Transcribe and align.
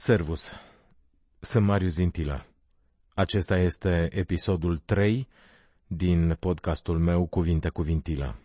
Servus! 0.00 0.52
Sunt 1.40 1.66
Marius 1.66 1.94
Vintilă. 1.94 2.46
Acesta 3.14 3.58
este 3.58 4.08
episodul 4.12 4.76
3 4.76 5.28
din 5.86 6.36
podcastul 6.38 6.98
meu 6.98 7.26
Cuvinte 7.26 7.68
cu 7.68 7.82
Vintilă. 7.82 8.36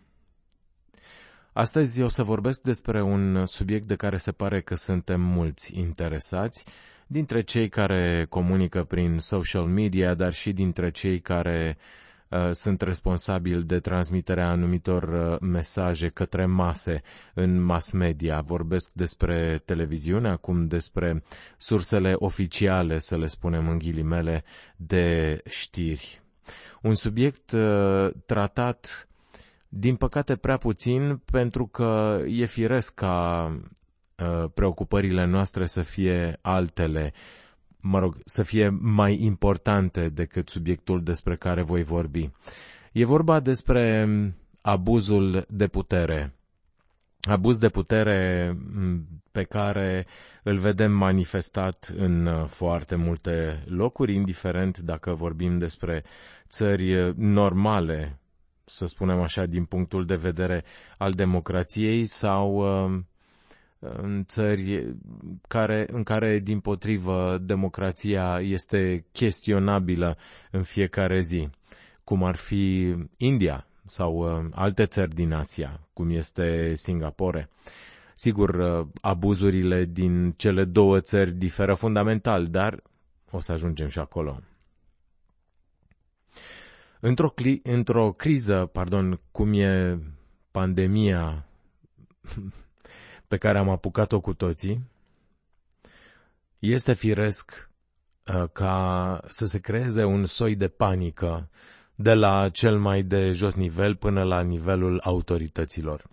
Astăzi 1.52 2.02
o 2.02 2.08
să 2.08 2.22
vorbesc 2.22 2.60
despre 2.60 3.02
un 3.02 3.46
subiect 3.46 3.86
de 3.86 3.96
care 3.96 4.16
se 4.16 4.32
pare 4.32 4.60
că 4.60 4.74
suntem 4.74 5.20
mulți 5.20 5.78
interesați, 5.78 6.64
dintre 7.06 7.42
cei 7.42 7.68
care 7.68 8.26
comunică 8.28 8.84
prin 8.84 9.18
social 9.18 9.64
media, 9.64 10.14
dar 10.14 10.32
și 10.32 10.52
dintre 10.52 10.90
cei 10.90 11.20
care 11.20 11.76
Uh, 11.78 12.05
sunt 12.52 12.80
responsabili 12.82 13.62
de 13.64 13.80
transmiterea 13.80 14.48
anumitor 14.48 15.02
uh, 15.02 15.38
mesaje 15.40 16.08
către 16.08 16.46
mase 16.46 17.02
în 17.34 17.62
mass 17.62 17.90
media. 17.90 18.40
Vorbesc 18.40 18.90
despre 18.92 19.62
televiziune, 19.64 20.28
acum 20.28 20.66
despre 20.66 21.22
sursele 21.56 22.12
oficiale, 22.16 22.98
să 22.98 23.16
le 23.16 23.26
spunem 23.26 23.68
în 23.68 23.78
ghilimele, 23.78 24.44
de 24.76 25.40
știri. 25.48 26.20
Un 26.82 26.94
subiect 26.94 27.52
uh, 27.52 28.10
tratat 28.26 29.08
din 29.68 29.96
păcate 29.96 30.36
prea 30.36 30.56
puțin 30.56 31.22
pentru 31.32 31.66
că 31.66 32.20
e 32.28 32.44
firesc 32.44 32.94
ca 32.94 33.50
preocupările 34.54 35.24
noastre 35.24 35.66
să 35.66 35.82
fie 35.82 36.38
altele 36.42 37.12
mă 37.88 37.98
rog, 37.98 38.16
să 38.24 38.42
fie 38.42 38.68
mai 38.80 39.22
importante 39.22 40.08
decât 40.08 40.48
subiectul 40.48 41.02
despre 41.02 41.36
care 41.36 41.62
voi 41.62 41.82
vorbi. 41.82 42.30
E 42.92 43.04
vorba 43.04 43.40
despre 43.40 44.08
abuzul 44.60 45.44
de 45.48 45.66
putere. 45.66 46.34
Abuz 47.20 47.58
de 47.58 47.68
putere 47.68 48.52
pe 49.32 49.42
care 49.42 50.06
îl 50.42 50.58
vedem 50.58 50.92
manifestat 50.92 51.92
în 51.96 52.26
uh, 52.26 52.44
foarte 52.46 52.94
multe 52.94 53.62
locuri, 53.66 54.14
indiferent 54.14 54.78
dacă 54.78 55.12
vorbim 55.14 55.58
despre 55.58 56.02
țări 56.48 57.14
normale, 57.16 58.18
să 58.64 58.86
spunem 58.86 59.20
așa, 59.20 59.44
din 59.44 59.64
punctul 59.64 60.04
de 60.06 60.14
vedere 60.14 60.64
al 60.98 61.12
democrației 61.12 62.06
sau 62.06 62.54
uh, 62.54 63.00
în 63.96 64.24
țări 64.24 64.94
care, 65.48 65.86
în 65.92 66.02
care, 66.02 66.38
din 66.38 66.60
potrivă, 66.60 67.38
democrația 67.42 68.40
este 68.42 69.04
chestionabilă 69.12 70.16
în 70.50 70.62
fiecare 70.62 71.20
zi, 71.20 71.48
cum 72.04 72.24
ar 72.24 72.34
fi 72.36 72.94
India 73.16 73.66
sau 73.84 74.16
uh, 74.16 74.44
alte 74.54 74.84
țări 74.84 75.14
din 75.14 75.32
Asia, 75.32 75.80
cum 75.92 76.10
este 76.10 76.74
Singapore. 76.74 77.48
Sigur, 78.14 78.48
uh, 78.54 78.86
abuzurile 79.00 79.84
din 79.84 80.32
cele 80.36 80.64
două 80.64 81.00
țări 81.00 81.32
diferă 81.32 81.74
fundamental, 81.74 82.46
dar 82.46 82.82
o 83.30 83.38
să 83.40 83.52
ajungem 83.52 83.88
și 83.88 83.98
acolo. 83.98 84.40
Într-o, 87.00 87.30
cli- 87.32 87.62
într-o 87.62 88.12
criză, 88.12 88.68
pardon, 88.72 89.20
cum 89.30 89.52
e 89.52 89.98
pandemia 90.50 91.46
pe 93.28 93.36
care 93.36 93.58
am 93.58 93.68
apucat-o 93.68 94.20
cu 94.20 94.34
toții, 94.34 94.84
este 96.58 96.92
firesc 96.92 97.70
uh, 98.34 98.44
ca 98.52 99.20
să 99.28 99.46
se 99.46 99.58
creeze 99.58 100.04
un 100.04 100.24
soi 100.24 100.54
de 100.54 100.68
panică 100.68 101.48
de 101.94 102.14
la 102.14 102.48
cel 102.48 102.78
mai 102.78 103.02
de 103.02 103.32
jos 103.32 103.54
nivel 103.54 103.96
până 103.96 104.22
la 104.22 104.40
nivelul 104.40 105.00
autorităților. 105.04 106.04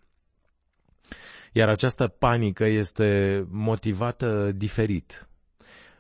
Iar 1.52 1.70
această 1.70 2.08
panică 2.08 2.66
este 2.66 3.44
motivată 3.50 4.52
diferit. 4.52 5.28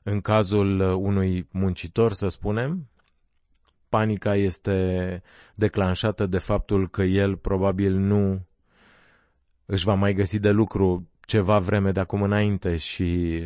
În 0.03 0.21
cazul 0.21 0.79
unui 0.79 1.47
muncitor, 1.51 2.11
să 2.11 2.27
spunem, 2.27 2.87
panica 3.89 4.35
este 4.35 5.21
declanșată 5.55 6.25
de 6.25 6.37
faptul 6.37 6.89
că 6.89 7.03
el 7.03 7.37
probabil 7.37 7.93
nu 7.93 8.45
își 9.65 9.85
va 9.85 9.93
mai 9.93 10.13
găsi 10.13 10.39
de 10.39 10.49
lucru 10.51 11.09
ceva 11.25 11.59
vreme 11.59 11.91
de 11.91 11.99
acum 11.99 12.21
înainte 12.21 12.75
și 12.75 13.39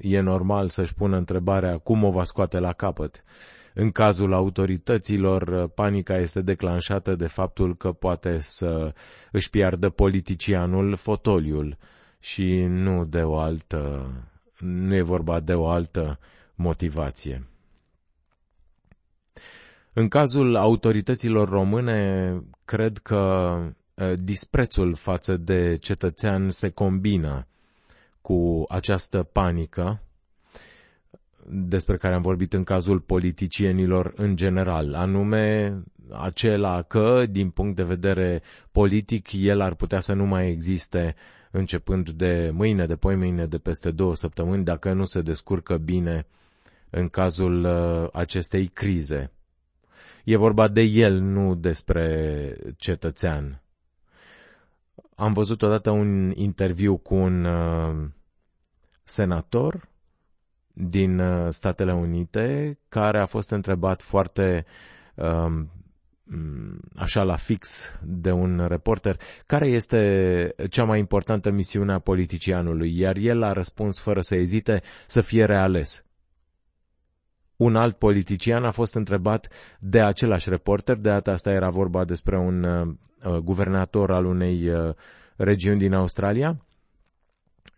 e 0.00 0.20
normal 0.20 0.68
să-și 0.68 0.94
pună 0.94 1.16
întrebarea 1.16 1.78
cum 1.78 2.04
o 2.04 2.10
va 2.10 2.24
scoate 2.24 2.58
la 2.58 2.72
capăt. 2.72 3.24
În 3.74 3.90
cazul 3.90 4.32
autorităților, 4.32 5.68
panica 5.68 6.16
este 6.16 6.40
declanșată 6.40 7.14
de 7.14 7.26
faptul 7.26 7.76
că 7.76 7.92
poate 7.92 8.38
să 8.38 8.94
își 9.32 9.50
piardă 9.50 9.88
politicianul 9.88 10.96
fotoliul 10.96 11.76
și 12.18 12.64
nu 12.64 13.04
de 13.04 13.22
o 13.22 13.38
altă, 13.38 14.10
nu 14.58 14.94
e 14.94 15.02
vorba 15.02 15.40
de 15.40 15.54
o 15.54 15.68
altă 15.68 16.18
motivație. 16.54 17.44
În 19.92 20.08
cazul 20.08 20.56
autorităților 20.56 21.48
române, 21.48 22.32
cred 22.64 22.98
că 22.98 23.52
Uh, 23.60 23.70
disprețul 24.18 24.94
față 24.94 25.36
de 25.36 25.76
cetățean 25.76 26.48
se 26.48 26.68
combină 26.68 27.46
cu 28.20 28.64
această 28.68 29.22
panică 29.22 30.00
despre 31.52 31.96
care 31.96 32.14
am 32.14 32.20
vorbit 32.22 32.52
în 32.52 32.64
cazul 32.64 33.00
politicienilor 33.00 34.12
în 34.16 34.36
general, 34.36 34.94
anume 34.94 35.74
acela 36.12 36.82
că, 36.82 37.24
din 37.30 37.50
punct 37.50 37.76
de 37.76 37.82
vedere 37.82 38.42
politic, 38.72 39.28
el 39.32 39.60
ar 39.60 39.74
putea 39.74 40.00
să 40.00 40.12
nu 40.12 40.24
mai 40.26 40.48
existe 40.50 41.14
începând 41.50 42.10
de 42.10 42.50
mâine, 42.52 42.86
de 42.86 42.96
mâine, 43.02 43.46
de 43.46 43.58
peste 43.58 43.90
două 43.90 44.14
săptămâni, 44.14 44.64
dacă 44.64 44.92
nu 44.92 45.04
se 45.04 45.20
descurcă 45.20 45.76
bine 45.76 46.26
în 46.90 47.08
cazul 47.08 47.64
uh, 47.64 48.08
acestei 48.12 48.66
crize. 48.66 49.32
E 50.24 50.36
vorba 50.36 50.68
de 50.68 50.80
el, 50.80 51.20
nu 51.20 51.54
despre 51.54 52.56
cetățean. 52.76 53.62
Am 55.20 55.32
văzut 55.32 55.62
odată 55.62 55.90
un 55.90 56.30
interviu 56.34 56.96
cu 56.96 57.14
un 57.14 57.44
uh, 57.44 58.08
senator 59.02 59.88
din 60.72 61.18
uh, 61.18 61.46
Statele 61.50 61.94
Unite 61.94 62.78
care 62.88 63.20
a 63.20 63.26
fost 63.26 63.50
întrebat 63.50 64.02
foarte 64.02 64.64
uh, 65.14 65.62
așa 66.96 67.22
la 67.22 67.36
fix 67.36 67.90
de 68.02 68.30
un 68.30 68.66
reporter, 68.68 69.16
care 69.46 69.66
este 69.68 70.54
cea 70.70 70.84
mai 70.84 70.98
importantă 70.98 71.50
misiune 71.50 71.92
a 71.92 71.98
politicianului, 71.98 72.98
iar 72.98 73.16
el 73.16 73.42
a 73.42 73.52
răspuns 73.52 73.98
fără 73.98 74.20
să 74.20 74.34
ezite 74.34 74.82
să 75.06 75.20
fie 75.20 75.44
reales. 75.44 76.04
Un 77.60 77.76
alt 77.76 77.96
politician 77.98 78.64
a 78.64 78.70
fost 78.70 78.94
întrebat 78.94 79.48
de 79.78 80.00
același 80.00 80.48
reporter, 80.48 80.96
de 80.96 81.08
data 81.10 81.30
asta 81.30 81.50
era 81.50 81.70
vorba 81.70 82.04
despre 82.04 82.38
un 82.38 82.64
uh, 82.64 82.86
uh, 83.24 83.38
guvernator 83.38 84.10
al 84.10 84.24
unei 84.24 84.68
uh, 84.68 84.94
regiuni 85.36 85.78
din 85.78 85.92
Australia, 85.94 86.64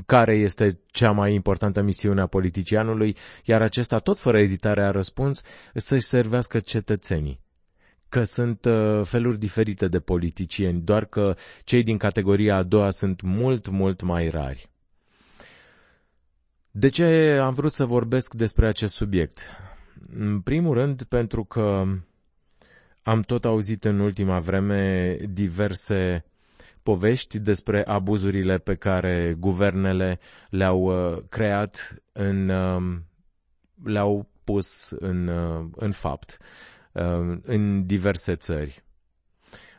care 0.06 0.36
este 0.36 0.80
cea 0.86 1.10
mai 1.10 1.34
importantă 1.34 1.82
misiune 1.82 2.20
a 2.20 2.26
politicianului, 2.26 3.16
iar 3.44 3.62
acesta 3.62 3.98
tot 3.98 4.18
fără 4.18 4.38
ezitare 4.38 4.84
a 4.84 4.90
răspuns 4.90 5.42
să-și 5.74 6.06
servească 6.06 6.58
cetățenii 6.58 7.40
că 8.08 8.22
sunt 8.22 8.64
uh, 8.64 9.04
feluri 9.04 9.38
diferite 9.38 9.88
de 9.88 9.98
politicieni, 10.00 10.80
doar 10.80 11.04
că 11.04 11.34
cei 11.64 11.82
din 11.82 11.96
categoria 11.96 12.56
a 12.56 12.62
doua 12.62 12.90
sunt 12.90 13.22
mult, 13.22 13.68
mult 13.68 14.02
mai 14.02 14.28
rari. 14.28 14.70
De 16.70 16.88
ce 16.88 17.38
am 17.42 17.54
vrut 17.54 17.72
să 17.72 17.84
vorbesc 17.84 18.34
despre 18.34 18.66
acest 18.66 18.94
subiect? 18.94 19.46
În 20.16 20.40
primul 20.40 20.74
rând 20.74 21.02
pentru 21.02 21.44
că 21.44 21.84
am 23.02 23.20
tot 23.20 23.44
auzit 23.44 23.84
în 23.84 23.98
ultima 23.98 24.38
vreme 24.40 25.16
diverse 25.30 26.24
povești 26.82 27.38
despre 27.38 27.84
abuzurile 27.86 28.58
pe 28.58 28.74
care 28.74 29.34
guvernele 29.38 30.18
le-au 30.50 30.80
uh, 30.82 31.18
creat 31.28 32.02
în, 32.12 32.48
um, 32.48 33.04
le-au 33.84 34.28
pus 34.44 34.90
în, 34.90 35.28
uh, 35.28 35.66
în 35.76 35.90
fapt 35.90 36.38
uh, 36.92 37.38
în 37.42 37.86
diverse 37.86 38.34
țări. 38.34 38.84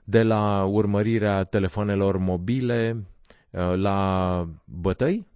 De 0.04 0.24
la 0.24 0.64
urmărirea 0.64 1.44
telefonelor 1.44 2.18
mobile, 2.18 3.04
la 3.76 4.48
bătăi, 4.66 5.28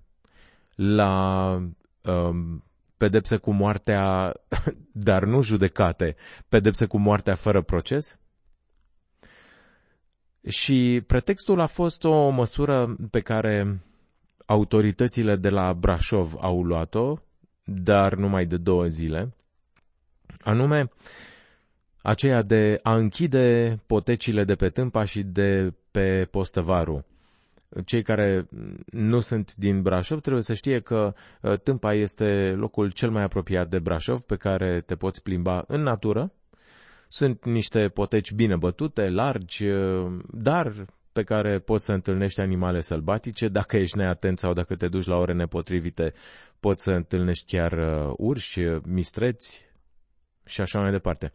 la 0.75 1.51
um, 2.03 2.63
pedepse 2.97 3.37
cu 3.37 3.51
moartea, 3.51 4.33
dar 5.07 5.23
nu 5.23 5.41
judecate, 5.41 6.15
pedepse 6.49 6.85
cu 6.85 6.97
moartea 6.97 7.35
fără 7.35 7.61
proces? 7.61 8.17
Și 10.47 11.03
pretextul 11.07 11.59
a 11.59 11.65
fost 11.65 12.03
o 12.03 12.29
măsură 12.29 12.95
pe 13.11 13.19
care 13.19 13.81
autoritățile 14.45 15.35
de 15.35 15.49
la 15.49 15.73
Brașov 15.73 16.35
au 16.39 16.63
luat-o, 16.63 17.17
dar 17.63 18.13
numai 18.15 18.45
de 18.45 18.57
două 18.57 18.87
zile, 18.87 19.35
anume 20.39 20.89
aceea 22.01 22.41
de 22.41 22.79
a 22.83 22.95
închide 22.95 23.77
potecile 23.85 24.43
de 24.43 24.55
pe 24.55 24.69
Tâmpa 24.69 25.03
și 25.03 25.23
de 25.23 25.73
pe 25.91 26.27
Postăvaru 26.31 27.05
cei 27.85 28.01
care 28.01 28.47
nu 28.85 29.19
sunt 29.19 29.55
din 29.55 29.81
Brașov 29.81 30.19
trebuie 30.21 30.43
să 30.43 30.53
știe 30.53 30.79
că 30.79 31.13
uh, 31.41 31.53
Tâmpa 31.59 31.93
este 31.93 32.53
locul 32.57 32.91
cel 32.91 33.09
mai 33.09 33.23
apropiat 33.23 33.69
de 33.69 33.79
Brașov 33.79 34.19
pe 34.19 34.35
care 34.35 34.81
te 34.81 34.95
poți 34.95 35.23
plimba 35.23 35.63
în 35.67 35.81
natură. 35.81 36.31
Sunt 37.07 37.45
niște 37.45 37.89
poteci 37.89 38.31
bine 38.31 38.55
bătute, 38.55 39.09
largi, 39.09 39.65
uh, 39.67 40.11
dar 40.31 40.85
pe 41.13 41.23
care 41.23 41.59
poți 41.59 41.85
să 41.85 41.93
întâlnești 41.93 42.39
animale 42.39 42.81
sălbatice. 42.81 43.47
Dacă 43.47 43.77
ești 43.77 43.97
neatent 43.97 44.39
sau 44.39 44.53
dacă 44.53 44.75
te 44.75 44.87
duci 44.87 45.05
la 45.05 45.17
ore 45.17 45.33
nepotrivite, 45.33 46.13
poți 46.59 46.83
să 46.83 46.91
întâlnești 46.91 47.45
chiar 47.57 47.71
uh, 47.71 48.13
urși, 48.17 48.59
mistreți 48.83 49.65
și 50.45 50.61
așa 50.61 50.79
mai 50.79 50.91
departe. 50.91 51.31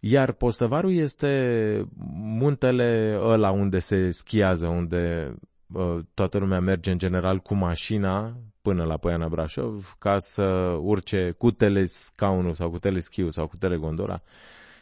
Iar 0.00 0.32
Postăvarul 0.32 0.92
este 0.92 1.84
muntele 2.14 3.18
ăla 3.20 3.50
unde 3.50 3.78
se 3.78 4.10
schiază, 4.10 4.66
unde 4.66 5.34
uh, 5.72 5.98
toată 6.14 6.38
lumea 6.38 6.60
merge 6.60 6.90
în 6.90 6.98
general 6.98 7.38
cu 7.38 7.54
mașina 7.54 8.36
până 8.62 8.84
la 8.84 8.96
Poiana 8.96 9.28
Brașov 9.28 9.96
ca 9.98 10.18
să 10.18 10.44
urce 10.80 11.30
cu 11.38 11.50
telescaunul 11.50 12.54
sau 12.54 12.70
cu 12.70 12.78
teleschiul 12.78 13.30
sau 13.30 13.46
cu 13.46 13.56
telegondora 13.56 14.22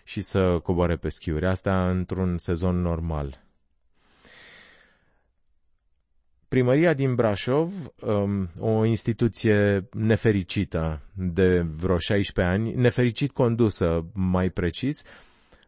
și 0.05 0.21
să 0.21 0.59
coboare 0.63 0.97
pe 0.97 1.09
schiuri. 1.09 1.47
Asta 1.47 1.91
într-un 1.91 2.39
sezon 2.39 2.81
normal. 2.81 3.46
Primăria 6.57 6.95
din 6.95 7.15
Brașov, 7.15 7.73
um, 8.01 8.51
o 8.59 8.85
instituție 8.85 9.89
nefericită 9.93 11.01
de 11.15 11.61
vreo 11.61 11.99
16 11.99 12.55
ani, 12.55 12.75
nefericit 12.75 13.31
condusă, 13.33 14.05
mai 14.15 14.51
precis. 14.51 15.03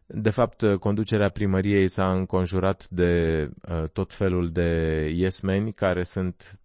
De 0.05 0.29
fapt, 0.29 0.63
conducerea 0.79 1.29
primăriei 1.29 1.87
s-a 1.87 2.11
înconjurat 2.11 2.87
de 2.89 3.43
uh, 3.69 3.83
tot 3.93 4.13
felul 4.13 4.51
de 4.51 4.69
iesmeni 5.15 5.73
care 5.73 6.03
sunt 6.03 6.59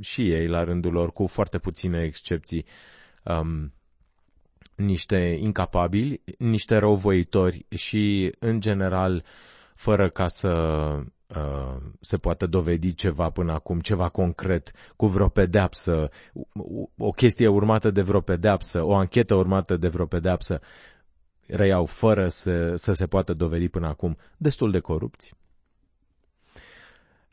și 0.00 0.30
ei, 0.32 0.46
la 0.46 0.64
rândul 0.64 0.92
lor, 0.92 1.12
cu 1.12 1.26
foarte 1.26 1.58
puține 1.58 2.02
excepții, 2.02 2.64
um, 3.24 3.72
niște 4.76 5.36
incapabili, 5.40 6.22
niște 6.38 6.76
răuvoitori 6.76 7.66
și, 7.68 8.32
în 8.38 8.60
general, 8.60 9.24
fără 9.74 10.08
ca 10.10 10.26
să 10.28 10.48
Uh, 10.48 11.06
se 12.00 12.16
poate 12.16 12.46
dovedi 12.46 12.94
ceva 12.94 13.30
până 13.30 13.52
acum, 13.52 13.80
ceva 13.80 14.08
concret, 14.08 14.72
cu 14.96 15.06
vreo 15.06 15.28
pedeapsă, 15.28 16.10
o 16.98 17.10
chestie 17.10 17.48
urmată 17.48 17.90
de 17.90 18.02
vreo 18.02 18.20
pedeapsă, 18.20 18.82
o 18.82 18.94
anchetă 18.94 19.34
urmată 19.34 19.76
de 19.76 19.88
vreo 19.88 20.06
pedeapsă, 20.06 20.60
reiau 21.46 21.86
fără 21.86 22.28
să, 22.28 22.74
să 22.76 22.92
se 22.92 23.06
poată 23.06 23.34
dovedi 23.34 23.68
până 23.68 23.86
acum, 23.86 24.16
destul 24.36 24.70
de 24.70 24.78
corupți. 24.80 25.34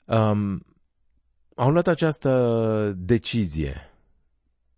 Um, 0.05 0.65
au 1.55 1.71
luat 1.71 1.87
această 1.87 2.93
decizie, 2.97 3.91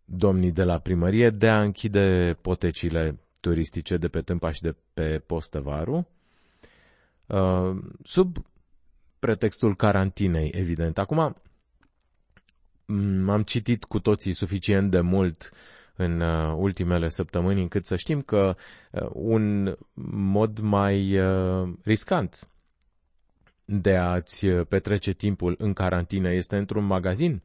domnii 0.05 0.51
de 0.51 0.63
la 0.63 0.79
primărie, 0.79 1.29
de 1.29 1.49
a 1.49 1.61
închide 1.61 2.37
potecile 2.41 3.19
turistice 3.39 3.97
de 3.97 4.07
pe 4.07 4.21
Tâmpa 4.21 4.51
și 4.51 4.61
de 4.61 4.75
pe 4.93 5.19
Postăvaru, 5.25 6.07
uh, 7.25 7.77
sub 8.03 8.37
pretextul 9.19 9.75
carantinei, 9.75 10.49
evident. 10.55 10.97
Acum, 10.97 11.35
am 13.27 13.43
citit 13.45 13.83
cu 13.83 13.99
toții 13.99 14.33
suficient 14.33 14.91
de 14.91 14.99
mult 15.01 15.51
în 15.95 16.19
uh, 16.21 16.53
ultimele 16.55 17.09
săptămâni 17.09 17.61
încât 17.61 17.85
să 17.85 17.95
știm 17.95 18.21
că 18.21 18.55
uh, 18.91 19.09
un 19.13 19.75
mod 20.11 20.59
mai 20.59 21.19
uh, 21.19 21.73
riscant 21.83 22.49
de 23.65 23.95
a-ți 23.95 24.47
petrece 24.47 25.11
timpul 25.11 25.55
în 25.57 25.73
carantină 25.73 26.29
este 26.31 26.57
într-un 26.57 26.85
magazin, 26.85 27.41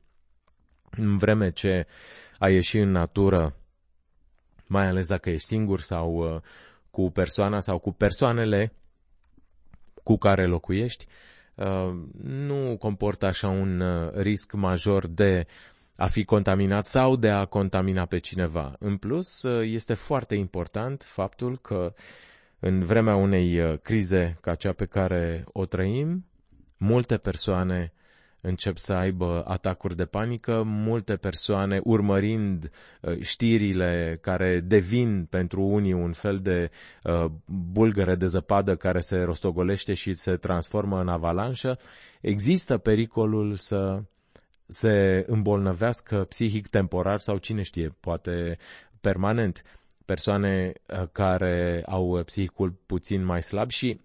în 0.91 1.17
vreme 1.17 1.51
ce 1.51 1.87
ai 2.39 2.53
ieși 2.55 2.79
în 2.79 2.91
natură, 2.91 3.57
mai 4.69 4.87
ales 4.87 5.07
dacă 5.07 5.31
ești 5.31 5.47
singur 5.47 5.81
sau 5.81 6.43
cu 6.91 7.11
persoana 7.11 7.61
sau 7.61 7.79
cu 7.79 7.93
persoanele 7.93 8.73
cu 10.03 10.17
care 10.17 10.47
locuiești, 10.47 11.05
Uh, 11.07 11.13
nu 12.23 12.77
comportă 12.79 13.27
așa 13.27 13.49
un 13.49 13.81
uh, 13.81 14.11
risc 14.13 14.53
major 14.53 15.07
de 15.07 15.47
a 15.97 16.07
fi 16.07 16.25
contaminat 16.25 16.87
sau 16.87 17.17
de 17.17 17.31
a 17.31 17.45
contamina 17.45 18.05
pe 18.05 18.19
cineva. 18.19 18.77
În 18.79 18.97
plus, 18.97 19.43
uh, 19.43 19.69
este 19.71 19.95
foarte 19.95 20.35
important 20.35 21.03
faptul 21.03 21.59
că 21.59 21.95
în 22.59 22.85
vremea 22.85 23.15
unei 23.15 23.79
crize 23.83 24.35
ca 24.41 24.55
cea 24.55 24.73
pe 24.73 24.85
care 24.85 25.45
o 25.53 25.65
trăim, 25.65 26.27
multe 26.77 27.17
persoane 27.17 27.93
încep 28.47 28.77
să 28.77 28.93
aibă 28.93 29.45
atacuri 29.47 29.97
de 29.97 30.05
panică, 30.05 30.63
multe 30.67 31.17
persoane 31.17 31.81
urmărind 31.85 32.71
uh, 33.01 33.21
știrile 33.21 34.19
care 34.21 34.61
devin 34.61 35.27
pentru 35.31 35.63
unii 35.63 35.93
un 35.93 36.13
fel 36.13 36.39
de 36.39 36.71
uh, 37.03 37.25
bulgăre 37.73 38.15
de 38.15 38.27
zăpadă 38.27 38.77
care 38.77 39.01
se 39.01 39.17
rostogolește 39.17 39.95
și 39.95 40.15
se 40.15 40.37
transformă 40.37 41.01
în 41.01 41.09
avalanșă, 41.09 41.79
există 42.21 42.79
pericolul 42.79 43.57
să 43.57 44.03
se 44.67 45.25
îmbolnăvească 45.27 46.25
psihic 46.29 46.67
temporar 46.67 47.21
sau 47.21 47.37
cine 47.37 47.63
știe, 47.63 47.97
poate 48.01 48.59
permanent 49.01 49.63
persoane 50.05 50.73
uh, 50.87 51.03
care 51.13 51.83
au 51.87 52.23
psihicul 52.25 52.75
puțin 52.87 53.25
mai 53.25 53.43
slab 53.43 53.71
și 53.71 54.01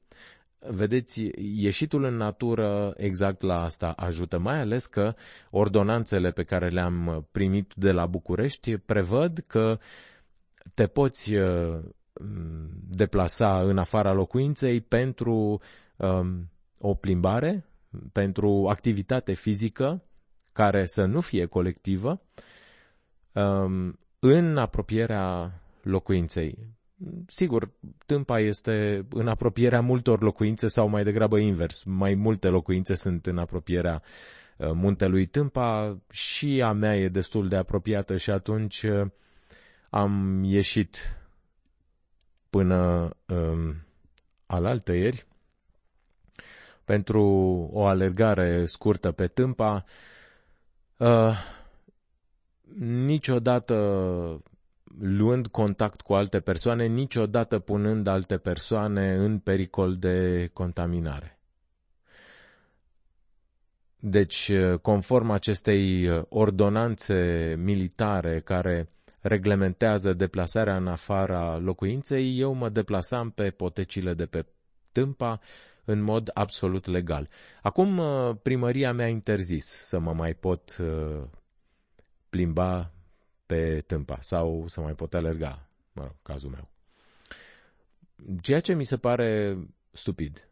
Vedeți, 0.67 1.29
ieșitul 1.37 2.03
în 2.03 2.15
natură 2.15 2.93
exact 2.97 3.41
la 3.41 3.61
asta 3.63 3.91
ajută, 3.91 4.37
mai 4.37 4.59
ales 4.59 4.85
că 4.85 5.13
ordonanțele 5.49 6.31
pe 6.31 6.43
care 6.43 6.67
le-am 6.69 7.27
primit 7.31 7.73
de 7.75 7.91
la 7.91 8.05
București 8.05 8.77
prevăd 8.77 9.43
că 9.47 9.79
te 10.73 10.87
poți 10.87 11.35
uh, 11.35 11.79
deplasa 12.89 13.61
în 13.61 13.77
afara 13.77 14.13
locuinței 14.13 14.81
pentru 14.81 15.61
um, 15.97 16.49
o 16.79 16.93
plimbare, 16.93 17.65
pentru 18.11 18.67
activitate 18.69 19.33
fizică 19.33 20.03
care 20.51 20.85
să 20.85 21.05
nu 21.05 21.21
fie 21.21 21.45
colectivă, 21.45 22.21
um, 23.33 23.99
în 24.19 24.57
apropierea 24.57 25.53
locuinței. 25.81 26.77
Sigur, 27.27 27.69
Tâmpa 28.05 28.39
este 28.39 29.05
în 29.09 29.27
apropierea 29.27 29.81
multor 29.81 30.21
locuințe 30.21 30.67
sau 30.67 30.87
mai 30.87 31.03
degrabă 31.03 31.37
invers. 31.39 31.83
Mai 31.83 32.13
multe 32.15 32.47
locuințe 32.47 32.95
sunt 32.95 33.25
în 33.25 33.37
apropierea 33.37 34.01
uh, 34.57 34.71
muntelui 34.73 35.25
Tâmpa 35.25 35.97
și 36.09 36.61
a 36.61 36.71
mea 36.71 36.97
e 36.97 37.07
destul 37.07 37.47
de 37.47 37.55
apropiată 37.55 38.17
și 38.17 38.29
atunci 38.29 38.83
uh, 38.83 39.07
am 39.89 40.43
ieșit 40.43 40.97
până 42.49 43.09
um, 43.25 43.75
alaltă 44.45 44.91
ieri 44.93 45.25
pentru 46.83 47.21
o 47.73 47.85
alergare 47.85 48.65
scurtă 48.65 49.11
pe 49.11 49.27
Tâmpa. 49.27 49.83
Uh, 50.97 51.37
niciodată 52.79 53.75
luând 54.97 55.47
contact 55.47 56.01
cu 56.01 56.13
alte 56.13 56.39
persoane, 56.39 56.85
niciodată 56.85 57.59
punând 57.59 58.07
alte 58.07 58.37
persoane 58.37 59.15
în 59.15 59.39
pericol 59.39 59.97
de 59.97 60.49
contaminare. 60.53 61.39
Deci, 64.01 64.51
conform 64.81 65.29
acestei 65.29 66.09
ordonanțe 66.29 67.55
militare 67.57 68.39
care 68.39 68.89
reglementează 69.21 70.13
deplasarea 70.13 70.75
în 70.75 70.87
afara 70.87 71.57
locuinței, 71.57 72.39
eu 72.39 72.53
mă 72.53 72.69
deplasam 72.69 73.29
pe 73.29 73.49
potecile 73.49 74.13
de 74.13 74.25
pe 74.25 74.45
Tâmpa 74.91 75.39
în 75.85 76.01
mod 76.01 76.29
absolut 76.33 76.85
legal. 76.85 77.29
Acum 77.61 78.01
primăria 78.41 78.93
mi-a 78.93 79.07
interzis 79.07 79.65
să 79.65 79.99
mă 79.99 80.13
mai 80.13 80.33
pot 80.33 80.77
uh, 80.79 81.21
plimba 82.29 82.91
pe 83.49 83.79
tâmpa 83.87 84.17
sau 84.21 84.67
să 84.67 84.81
mai 84.81 84.93
pot 84.95 85.13
alerga, 85.13 85.67
mă 85.93 86.01
rog, 86.01 86.15
cazul 86.21 86.49
meu. 86.49 86.69
Ceea 88.41 88.59
ce 88.59 88.73
mi 88.73 88.83
se 88.83 88.97
pare 88.97 89.57
stupid. 89.91 90.49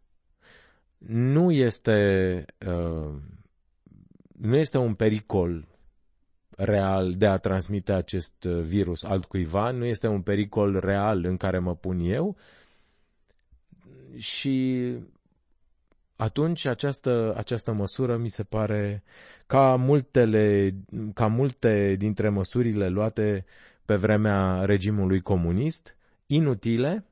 Nu 0.97 1.51
este, 1.51 2.45
uh, 2.67 3.15
nu 4.37 4.55
este 4.55 4.77
un 4.77 4.93
pericol 4.93 5.67
real 6.49 7.13
de 7.13 7.27
a 7.27 7.37
transmite 7.37 7.93
acest 7.93 8.43
virus 8.45 9.03
altcuiva, 9.03 9.71
nu 9.71 9.85
este 9.85 10.07
un 10.07 10.21
pericol 10.21 10.79
real 10.79 11.25
în 11.25 11.37
care 11.37 11.59
mă 11.59 11.75
pun 11.75 11.99
eu 11.99 12.37
și 14.15 14.87
atunci 16.17 16.65
această, 16.65 17.33
această 17.37 17.71
măsură 17.71 18.17
mi 18.17 18.27
se 18.27 18.43
pare 18.43 19.03
ca, 19.47 19.75
multele, 19.75 20.75
ca 21.13 21.27
multe 21.27 21.95
dintre 21.97 22.29
măsurile 22.29 22.89
luate 22.89 23.45
pe 23.85 23.95
vremea 23.95 24.63
regimului 24.65 25.21
comunist, 25.21 25.97
inutile, 26.25 27.05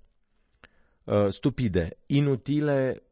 uh, 1.03 1.27
stupide, 1.27 1.97
inutile 2.05 3.03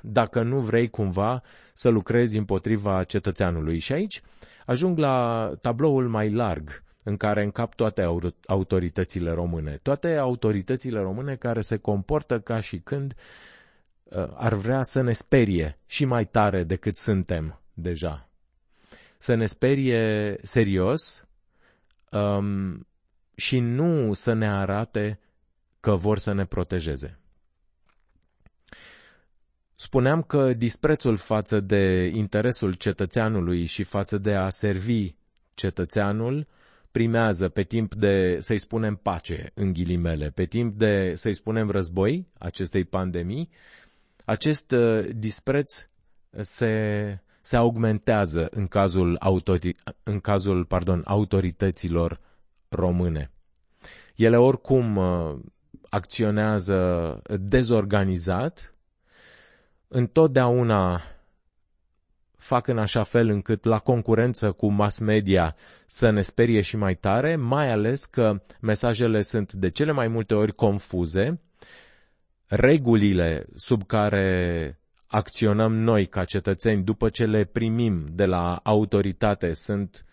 dacă 0.00 0.42
nu 0.42 0.58
vrei 0.58 0.90
cumva 0.90 1.42
să 1.72 1.88
lucrezi 1.88 2.36
împotriva 2.36 3.04
cetățeanului. 3.04 3.78
Și 3.78 3.92
aici 3.92 4.22
ajung 4.66 4.98
la 4.98 5.50
tabloul 5.60 6.08
mai 6.08 6.30
larg 6.30 6.82
în 7.04 7.16
care 7.16 7.42
încap 7.42 7.74
toate 7.74 8.08
autoritățile 8.46 9.30
române. 9.30 9.78
Toate 9.82 10.16
autoritățile 10.16 11.00
române 11.00 11.36
care 11.36 11.60
se 11.60 11.76
comportă 11.76 12.40
ca 12.40 12.60
și 12.60 12.78
când 12.78 13.12
uh, 13.16 13.53
ar 14.34 14.52
vrea 14.54 14.82
să 14.82 15.00
ne 15.00 15.12
sperie 15.12 15.78
și 15.86 16.04
mai 16.04 16.24
tare 16.24 16.64
decât 16.64 16.96
suntem 16.96 17.60
deja. 17.74 18.28
Să 19.18 19.34
ne 19.34 19.46
sperie 19.46 20.36
serios 20.42 21.26
um, 22.10 22.86
și 23.34 23.58
nu 23.60 24.12
să 24.12 24.32
ne 24.32 24.48
arate 24.50 25.18
că 25.80 25.94
vor 25.94 26.18
să 26.18 26.32
ne 26.32 26.44
protejeze. 26.44 27.18
Spuneam 29.74 30.22
că 30.22 30.52
disprețul 30.52 31.16
față 31.16 31.60
de 31.60 32.10
interesul 32.14 32.72
cetățeanului 32.72 33.64
și 33.64 33.82
față 33.82 34.18
de 34.18 34.34
a 34.34 34.48
servi 34.48 35.14
cetățeanul 35.54 36.46
primează 36.90 37.48
pe 37.48 37.62
timp 37.62 37.94
de, 37.94 38.36
să-i 38.40 38.58
spunem, 38.58 38.94
pace, 38.96 39.50
în 39.54 39.72
ghilimele, 39.72 40.30
pe 40.30 40.44
timp 40.44 40.78
de, 40.78 41.12
să-i 41.14 41.34
spunem, 41.34 41.70
război 41.70 42.26
acestei 42.38 42.84
pandemii, 42.84 43.50
acest 44.24 44.70
uh, 44.70 45.08
dispreț 45.14 45.88
se, 46.40 47.18
se 47.40 47.56
augmentează 47.56 48.48
în 48.50 48.66
cazul, 48.66 49.16
autori, 49.20 49.76
în 50.02 50.20
cazul 50.20 50.64
pardon, 50.64 51.02
autorităților 51.04 52.20
române. 52.68 53.30
Ele 54.16 54.36
oricum 54.36 54.96
uh, 54.96 55.36
acționează 55.88 57.20
dezorganizat, 57.40 58.74
întotdeauna 59.88 61.02
fac 62.36 62.66
în 62.66 62.78
așa 62.78 63.02
fel 63.02 63.28
încât 63.28 63.64
la 63.64 63.78
concurență 63.78 64.52
cu 64.52 64.68
mass 64.70 64.98
media 64.98 65.56
să 65.86 66.10
ne 66.10 66.20
sperie 66.22 66.60
și 66.60 66.76
mai 66.76 66.94
tare, 66.94 67.36
mai 67.36 67.70
ales 67.70 68.04
că 68.04 68.42
mesajele 68.60 69.22
sunt 69.22 69.52
de 69.52 69.70
cele 69.70 69.92
mai 69.92 70.08
multe 70.08 70.34
ori 70.34 70.54
confuze, 70.54 71.40
regulile 72.46 73.46
sub 73.56 73.86
care 73.86 74.78
acționăm 75.06 75.74
noi 75.74 76.06
ca 76.06 76.24
cetățeni 76.24 76.82
după 76.82 77.08
ce 77.08 77.24
le 77.26 77.44
primim 77.44 78.06
de 78.10 78.24
la 78.24 78.60
autoritate 78.62 79.52
sunt 79.52 80.04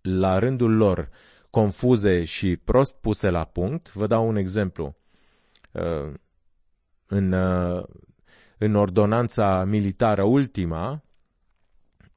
la 0.00 0.38
rândul 0.38 0.76
lor 0.76 1.08
confuze 1.50 2.24
și 2.24 2.56
prost 2.56 2.96
puse 3.00 3.30
la 3.30 3.44
punct. 3.44 3.92
Vă 3.92 4.06
dau 4.06 4.28
un 4.28 4.36
exemplu. 4.36 4.96
Uh, 5.72 6.12
în, 7.06 7.32
uh, 7.32 7.82
în 8.58 8.74
ordonanța 8.74 9.64
militară 9.64 10.22
ultima, 10.22 11.02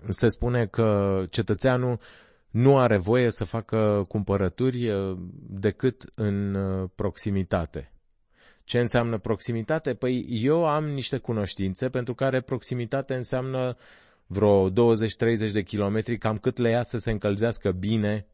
se 0.09 0.27
spune 0.27 0.65
că 0.65 1.19
cetățeanul 1.29 1.99
nu 2.49 2.77
are 2.79 2.97
voie 2.97 3.29
să 3.31 3.43
facă 3.43 4.05
cumpărături 4.07 4.89
uh, 4.89 5.17
decât 5.49 6.03
în 6.15 6.57
proximitate. 6.95 7.91
Ce 8.63 8.79
înseamnă 8.79 9.17
proximitate? 9.17 9.93
Păi 9.93 10.25
eu 10.29 10.67
am 10.67 10.89
niște 10.89 11.17
cunoștințe 11.17 11.89
pentru 11.89 12.13
care 12.13 12.41
proximitate 12.41 13.13
înseamnă 13.13 13.77
vreo 14.27 14.69
20-30 14.71 14.73
de 15.51 15.61
kilometri, 15.63 16.17
cam 16.17 16.37
cât 16.37 16.57
le 16.57 16.69
ia 16.69 16.83
să 16.83 16.97
se 16.97 17.11
încălzească 17.11 17.71
bine 17.71 18.25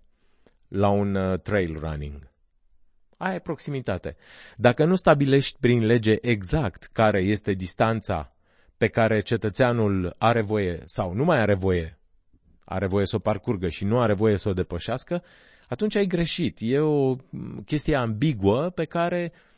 la 0.68 0.90
un 0.90 1.16
uh, 1.16 1.40
trail 1.40 1.80
running. 1.80 2.32
Aia 3.18 3.34
e 3.34 3.40
proximitate. 3.40 4.16
Dacă 4.58 4.86
nu 4.86 4.96
stabilești 4.96 5.58
prin 5.60 5.86
lege 5.86 6.16
exact 6.22 6.84
care 6.84 7.22
este 7.22 7.54
distanța 7.54 8.34
pe 8.78 8.88
care 8.88 9.20
cetățeanul 9.22 10.16
are 10.18 10.42
voie 10.42 10.82
sau 10.86 11.14
nu 11.14 11.24
mai 11.24 11.40
are 11.40 11.54
voie, 11.54 12.00
are 12.66 12.88
voie 12.88 13.06
să 13.06 13.16
o 13.16 13.20
parcurgă 13.20 13.68
și 13.68 13.86
nu 13.86 14.00
are 14.00 14.14
voie 14.14 14.36
să 14.38 14.50
o 14.50 14.54
depășească, 14.54 15.24
atunci 15.68 15.96
ai 15.96 16.06
greșit. 16.06 16.58
E 16.62 16.80
o 16.80 17.16
chestie 17.66 17.96
ambiguă 17.96 18.70
pe 18.70 18.86
care 18.86 19.32
uh, 19.34 19.49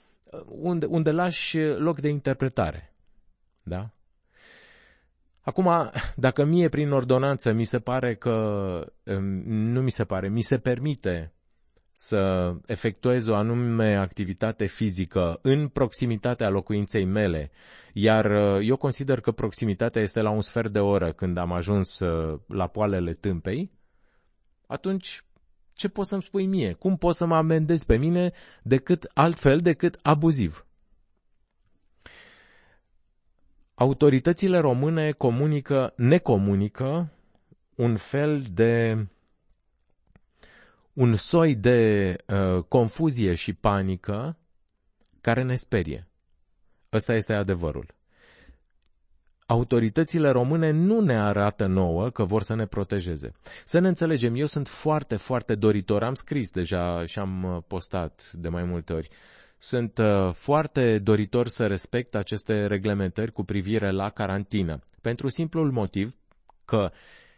unde, 0.48 0.86
unde 0.86 1.12
lași 1.12 1.58
loc 1.58 2.00
de 2.00 2.08
interpretare. 2.08 2.94
Da? 3.64 3.90
Acum, 5.42 5.92
dacă 6.16 6.44
mie 6.46 6.70
prin 6.70 6.92
ordonanță 6.92 7.52
mi 7.52 7.64
se 7.64 7.80
pare 7.80 8.16
că, 8.16 8.34
nu 9.46 9.82
mi 9.82 9.92
se 9.92 10.04
pare, 10.04 10.30
mi 10.30 10.42
se 10.42 10.58
permite 10.58 11.34
să 11.94 12.54
efectuez 12.66 13.28
o 13.28 13.36
anume 13.36 13.96
activitate 13.96 14.66
fizică 14.66 15.40
în 15.42 15.68
proximitatea 15.68 16.50
locuinței 16.50 17.06
mele, 17.06 17.52
iar 17.94 18.26
uh, 18.26 18.68
eu 18.68 18.76
consider 18.76 19.20
că 19.20 19.32
proximitatea 19.32 20.02
este 20.02 20.22
la 20.22 20.30
un 20.30 20.42
sfert 20.42 20.72
de 20.72 20.80
oră 20.80 21.12
când 21.12 21.38
am 21.38 21.52
ajuns 21.52 22.00
uh, 22.00 22.40
la 22.48 22.68
poalele 22.68 23.14
tâmpei, 23.14 23.72
atunci 24.68 25.24
ce 25.74 25.88
poți 25.88 26.10
să-mi 26.10 26.24
spui 26.24 26.46
mie? 26.46 26.74
Cum 26.74 26.98
poți 26.98 27.18
să 27.18 27.26
mă 27.26 27.36
amendezi 27.36 27.86
pe 27.86 27.98
mine 27.98 28.32
decât 28.64 29.12
altfel 29.14 29.58
decât 29.58 30.00
abuziv? 30.02 30.66
autoritățile 33.82 34.60
române 34.60 35.12
comunică, 35.12 35.94
ne 35.96 36.18
comunică 36.18 37.12
un 37.76 37.96
fel 37.96 38.42
de 38.52 39.08
un 40.94 41.16
soi 41.16 41.56
de 41.56 42.16
uh, 42.28 42.64
confuzie 42.64 43.36
și 43.36 43.54
panică 43.54 44.38
care 45.22 45.44
ne 45.44 45.56
sperie. 45.56 46.08
Ăsta 46.94 47.14
este 47.14 47.34
adevărul. 47.34 47.96
Autoritățile 49.52 50.30
române 50.30 50.72
nu 50.72 51.00
ne 51.02 51.20
arată 51.22 51.66
nouă 51.66 52.10
că 52.10 52.24
vor 52.24 52.42
să 52.44 52.56
ne 52.56 52.66
protejeze. 52.66 53.32
Să 53.66 53.80
ne 53.80 53.88
înțelegem, 53.88 54.36
eu 54.36 54.46
sunt 54.46 54.68
foarte, 54.68 55.16
foarte 55.16 55.56
doritor, 55.56 56.04
am 56.04 56.14
scris 56.14 56.52
deja 56.52 57.06
și 57.06 57.20
am 57.20 57.44
uh, 57.44 57.58
postat 57.68 58.32
de 58.34 58.48
mai 58.50 58.64
multe 58.64 58.94
ori. 58.94 59.08
Uh, 59.12 59.16
sunt 59.64 59.98
uh, 59.98 60.34
foarte 60.34 61.00
doritor 61.00 61.48
să 61.48 61.68
respect 61.68 62.16
aceste 62.16 62.66
reglementări 62.66 63.32
cu 63.32 63.44
privire 63.44 63.92
la 63.92 64.10
carantină, 64.10 64.80
pentru 65.02 65.28
simplul 65.30 65.72
motiv 65.72 66.16
că 66.66 66.92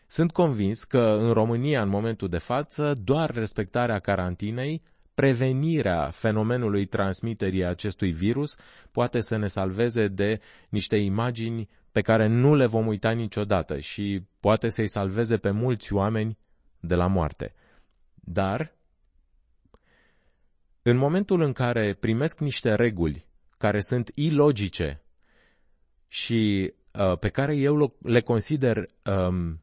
sunt 0.08 0.32
convins 0.32 0.84
că 0.84 1.18
în 1.20 1.32
România, 1.32 1.82
în 1.82 1.90
momentul 1.90 2.30
de 2.30 2.38
față, 2.38 2.94
doar 3.04 3.30
respectarea 3.30 4.00
carantinei, 4.00 4.82
prevenirea 5.14 6.10
fenomenului 6.10 6.86
transmiterii 6.86 7.66
acestui 7.66 8.12
virus 8.12 8.56
poate 8.92 9.20
să 9.20 9.36
ne 9.38 9.48
salveze 9.48 10.08
de 10.08 10.40
niște 10.70 10.96
imagini 10.96 11.70
pe 11.94 12.02
care 12.02 12.28
nu 12.28 12.56
le 12.56 12.66
vom 12.66 12.88
uita 12.88 13.12
niciodată 13.12 13.80
și 13.80 14.24
poate 14.40 14.70
să-i 14.70 14.90
salveze 14.90 15.38
pe 15.38 15.50
mulți 15.52 15.94
oameni 15.94 16.38
de 16.80 16.96
la 16.96 17.08
moarte. 17.08 17.54
Dar 18.16 18.76
în 20.82 20.98
momentul 20.98 21.42
în 21.42 21.52
care 21.54 21.94
primesc 21.94 22.40
niște 22.40 22.76
reguli 22.76 23.26
care 23.58 23.80
sunt 23.80 24.12
ilogice 24.16 25.02
și 26.08 26.74
uh, 26.92 27.18
pe 27.20 27.30
care 27.30 27.56
eu 27.56 27.98
le 28.02 28.22
consider 28.22 28.90
um, 29.06 29.62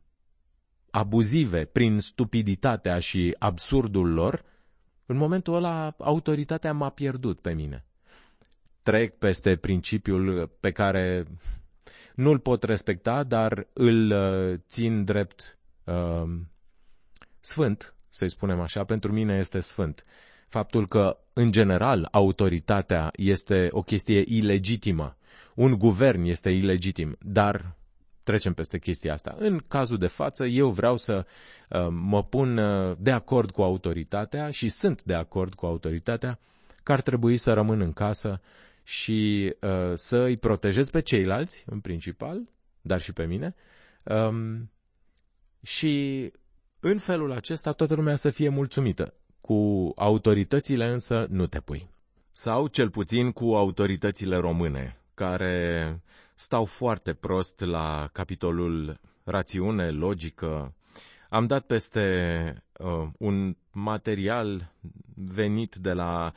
abuzive 0.91 1.65
prin 1.65 1.99
stupiditatea 1.99 2.99
și 2.99 3.35
absurdul 3.39 4.13
lor, 4.13 4.45
în 5.07 5.17
momentul 5.17 5.55
ăla 5.55 5.95
autoritatea 5.99 6.73
m-a 6.73 6.91
pierdut 6.91 7.41
pe 7.41 7.53
mine. 7.53 7.85
Trec 8.83 9.19
peste 9.19 9.57
principiul 9.57 10.47
pe 10.61 10.71
care 10.71 11.25
nu-l 12.21 12.39
pot 12.39 12.62
respecta, 12.62 13.23
dar 13.23 13.67
îl 13.73 14.11
uh, 14.11 14.59
țin 14.69 15.05
drept 15.05 15.59
uh, 15.85 16.31
sfânt, 17.41 17.95
să-i 18.11 18.31
spunem 18.31 18.61
așa, 18.61 18.85
pentru 18.85 19.12
mine 19.12 19.37
este 19.39 19.61
sfânt 19.61 20.05
faptul 20.50 20.89
că, 20.89 21.19
în 21.33 21.53
general, 21.53 22.09
autoritatea 22.11 23.11
este 23.17 23.67
o 23.71 23.83
chestie 23.83 24.23
ilegitimă. 24.27 25.17
Un 25.55 25.79
guvern 25.79 26.25
este 26.25 26.50
ilegitim, 26.50 27.17
dar 27.21 27.77
trecem 28.25 28.53
peste 28.55 28.79
chestia 28.79 29.12
asta. 29.12 29.35
În 29.39 29.59
cazul 29.69 29.99
de 29.99 30.07
față, 30.07 30.45
eu 30.45 30.71
vreau 30.71 30.97
să 30.97 31.27
uh, 31.69 31.87
mă 31.91 32.25
pun 32.25 32.57
uh, 32.59 32.97
de 32.99 33.11
acord 33.11 33.50
cu 33.50 33.62
autoritatea 33.62 34.50
și 34.50 34.69
sunt 34.69 35.03
de 35.03 35.15
acord 35.15 35.55
cu 35.55 35.67
autoritatea 35.67 36.39
că 36.83 36.93
ar 36.93 37.00
trebui 37.00 37.37
să 37.37 37.53
rămân 37.53 37.81
în 37.81 37.93
casă 37.93 38.41
și 38.83 39.53
uh, 39.61 39.93
să 39.95 40.19
îi 40.19 40.37
protejez 40.37 40.91
pe 40.91 41.01
ceilalți, 41.01 41.65
în 41.67 41.81
principal, 41.81 42.49
dar 42.81 43.01
și 43.01 43.13
pe 43.13 43.25
mine. 43.25 43.55
Um, 44.03 44.71
și 45.63 46.33
în 46.81 46.99
felul 46.99 47.33
acesta 47.33 47.73
toată 47.73 47.95
lumea 47.95 48.17
să 48.17 48.31
fie 48.31 48.49
mulțumită. 48.49 49.15
Cu 49.41 49.93
autoritățile 49.97 50.87
însă 50.87 51.27
nu 51.31 51.47
te 51.47 51.61
pui. 51.61 51.91
Sau 52.31 52.67
cel 52.67 52.91
puțin 52.91 53.33
cu 53.33 53.55
autoritățile 53.55 54.37
române, 54.37 55.01
care 55.15 56.01
stau 56.35 56.65
foarte 56.65 57.13
prost 57.13 57.61
la 57.61 58.09
capitolul 58.13 59.01
rațiune, 59.25 59.91
logică. 59.91 60.75
Am 61.29 61.47
dat 61.47 61.67
peste 61.67 62.55
uh, 62.79 63.09
un 63.19 63.57
material 63.71 64.73
venit 65.15 65.75
de 65.75 65.93
la 65.93 66.33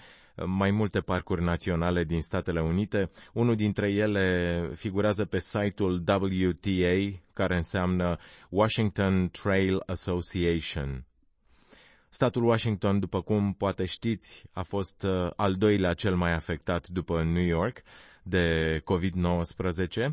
mai 0.45 0.71
multe 0.71 0.99
parcuri 0.99 1.43
naționale 1.43 2.03
din 2.03 2.21
Statele 2.21 2.61
Unite. 2.61 3.09
Unul 3.33 3.55
dintre 3.55 3.91
ele 3.91 4.69
figurează 4.75 5.25
pe 5.25 5.39
site-ul 5.39 6.03
WTA, 6.07 7.19
care 7.33 7.55
înseamnă 7.55 8.17
Washington 8.49 9.29
Trail 9.31 9.83
Association. 9.85 11.05
Statul 12.09 12.43
Washington, 12.43 12.99
după 12.99 13.21
cum 13.21 13.53
poate 13.53 13.85
știți, 13.85 14.43
a 14.51 14.61
fost 14.61 15.03
uh, 15.03 15.29
al 15.35 15.53
doilea 15.53 15.93
cel 15.93 16.15
mai 16.15 16.33
afectat 16.33 16.87
după 16.87 17.23
New 17.23 17.43
York 17.43 17.81
de 18.23 18.81
COVID-19 18.83 20.09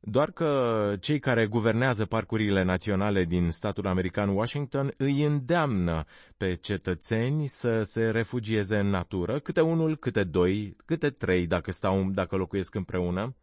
doar 0.00 0.30
că 0.30 0.94
cei 1.00 1.18
care 1.18 1.46
guvernează 1.46 2.04
parcurile 2.04 2.62
naționale 2.62 3.24
din 3.24 3.50
statul 3.50 3.86
american 3.86 4.28
Washington 4.28 4.92
îi 4.96 5.22
îndeamnă 5.24 6.04
pe 6.36 6.54
cetățeni 6.54 7.46
să 7.48 7.82
se 7.82 8.10
refugieze 8.10 8.76
în 8.78 8.86
natură, 8.86 9.38
câte 9.38 9.60
unul, 9.60 9.96
câte 9.96 10.24
doi, 10.24 10.76
câte 10.84 11.10
trei 11.10 11.46
dacă, 11.46 11.72
stau, 11.72 12.10
dacă 12.10 12.36
locuiesc 12.36 12.74
împreună, 12.74 13.34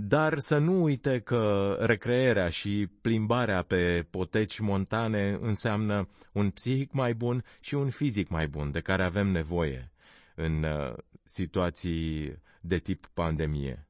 dar 0.00 0.38
să 0.38 0.58
nu 0.58 0.82
uite 0.82 1.20
că 1.20 1.76
recreerea 1.80 2.48
și 2.48 2.88
plimbarea 3.00 3.62
pe 3.62 4.06
poteci 4.10 4.58
montane 4.58 5.38
înseamnă 5.40 6.08
un 6.32 6.50
psihic 6.50 6.92
mai 6.92 7.14
bun 7.14 7.44
și 7.60 7.74
un 7.74 7.90
fizic 7.90 8.28
mai 8.28 8.48
bun, 8.48 8.70
de 8.70 8.80
care 8.80 9.02
avem 9.02 9.26
nevoie 9.26 9.90
în 10.34 10.62
uh, 10.62 10.92
situații 11.24 12.38
de 12.60 12.78
tip 12.78 13.06
pandemie. 13.14 13.86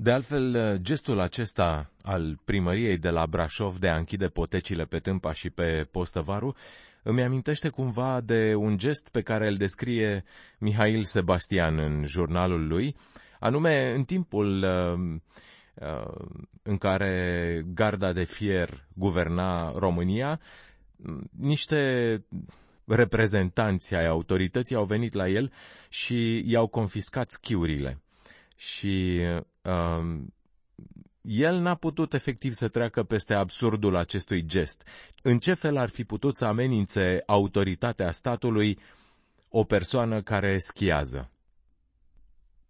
De 0.00 0.12
altfel, 0.12 0.78
gestul 0.82 1.18
acesta 1.20 1.90
al 2.02 2.40
primăriei 2.44 2.98
de 2.98 3.10
la 3.10 3.26
Brașov 3.26 3.78
de 3.78 3.88
a 3.88 3.96
închide 3.96 4.28
potecile 4.28 4.84
pe 4.84 4.98
Tâmpa 4.98 5.32
și 5.32 5.50
pe 5.50 5.88
Postăvaru 5.90 6.56
îmi 7.02 7.22
amintește 7.22 7.68
cumva 7.68 8.20
de 8.20 8.54
un 8.54 8.76
gest 8.76 9.08
pe 9.08 9.22
care 9.22 9.48
îl 9.48 9.56
descrie 9.56 10.24
Mihail 10.58 11.04
Sebastian 11.04 11.78
în 11.78 12.04
jurnalul 12.06 12.66
lui, 12.66 12.96
anume 13.40 13.90
în 13.90 14.04
timpul 14.04 14.62
uh, 14.62 15.20
uh, 15.88 16.26
în 16.62 16.76
care 16.76 17.64
garda 17.74 18.12
de 18.12 18.24
fier 18.24 18.86
guverna 18.94 19.72
România, 19.78 20.40
niște 21.30 22.24
reprezentanți 22.86 23.94
ai 23.94 24.06
autorității 24.06 24.76
au 24.76 24.84
venit 24.84 25.12
la 25.12 25.28
el 25.28 25.52
și 25.88 26.50
i-au 26.50 26.66
confiscat 26.66 27.30
schiurile. 27.30 28.02
Și 28.56 29.20
Um, 29.30 29.46
el 31.20 31.56
n-a 31.60 31.74
putut 31.74 32.12
efectiv 32.12 32.52
să 32.52 32.68
treacă 32.68 33.02
peste 33.02 33.34
absurdul 33.34 33.96
acestui 33.96 34.46
gest. 34.46 34.82
În 35.22 35.38
ce 35.38 35.54
fel 35.54 35.76
ar 35.76 35.88
fi 35.88 36.04
putut 36.04 36.36
să 36.36 36.44
amenințe 36.44 37.22
autoritatea 37.26 38.10
statului 38.10 38.78
o 39.48 39.64
persoană 39.64 40.22
care 40.22 40.58
schiază? 40.58 41.30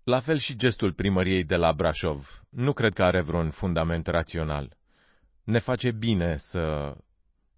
La 0.04 0.20
fel 0.20 0.38
și 0.38 0.56
gestul 0.56 0.92
primăriei 0.92 1.44
de 1.44 1.56
la 1.56 1.72
Brașov. 1.72 2.44
Nu 2.48 2.72
cred 2.72 2.92
că 2.92 3.02
are 3.02 3.20
vreun 3.20 3.50
fundament 3.50 4.06
rațional. 4.06 4.76
Ne 5.44 5.58
face 5.58 5.90
bine 5.90 6.36
să 6.36 6.94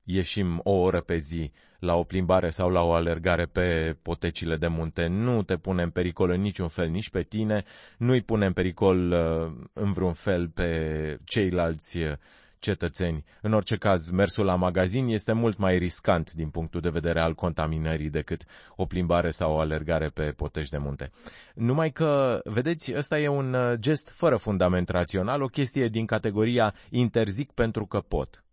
ieșim 0.05 0.61
o 0.65 0.73
oră 0.73 1.01
pe 1.01 1.17
zi 1.17 1.53
la 1.81 1.95
o 1.97 2.03
plimbare 2.05 2.51
sau 2.51 2.71
la 2.71 2.83
o 2.83 2.93
alergare 2.93 3.47
pe 3.47 3.97
potecile 4.03 4.57
de 4.57 4.67
munte, 4.67 5.07
nu 5.07 5.43
te 5.43 5.57
pune 5.57 5.83
în 5.83 5.91
pericol 5.91 6.31
în 6.31 6.41
niciun 6.41 6.69
fel 6.69 6.89
nici 6.89 7.11
pe 7.11 7.23
tine, 7.23 7.65
nu 7.99 8.13
îi 8.13 8.23
pune 8.23 8.47
în 8.47 8.53
pericol 8.53 9.11
uh, 9.11 9.67
în 9.73 9.93
vreun 9.93 10.13
fel 10.13 10.49
pe 10.49 11.19
ceilalți 11.25 11.99
uh, 11.99 12.13
cetățeni. 12.59 13.25
În 13.43 13.53
orice 13.53 13.77
caz, 13.77 14.11
mersul 14.11 14.45
la 14.45 14.55
magazin 14.55 15.07
este 15.09 15.33
mult 15.33 15.59
mai 15.59 15.79
riscant 15.79 16.33
din 16.33 16.49
punctul 16.49 16.81
de 16.81 16.89
vedere 16.89 17.21
al 17.21 17.35
contaminării 17.35 18.11
decât 18.11 18.45
o 18.77 18.85
plimbare 18.85 19.31
sau 19.31 19.53
o 19.53 19.59
alergare 19.59 20.09
pe 20.09 20.33
poteci 20.37 20.69
de 20.69 20.79
munte. 20.79 21.11
Numai 21.55 21.91
că, 21.91 22.41
vedeți, 22.45 22.97
ăsta 22.97 23.19
e 23.19 23.29
un 23.29 23.55
uh, 23.55 23.79
gest 23.79 24.09
fără 24.09 24.37
fundament 24.37 24.89
rațional, 24.89 25.43
o 25.43 25.47
chestie 25.47 25.89
din 25.89 26.07
categoria 26.07 26.75
interzic 26.91 27.53
pentru 27.53 27.87
că 27.87 28.01
pot. 28.01 28.45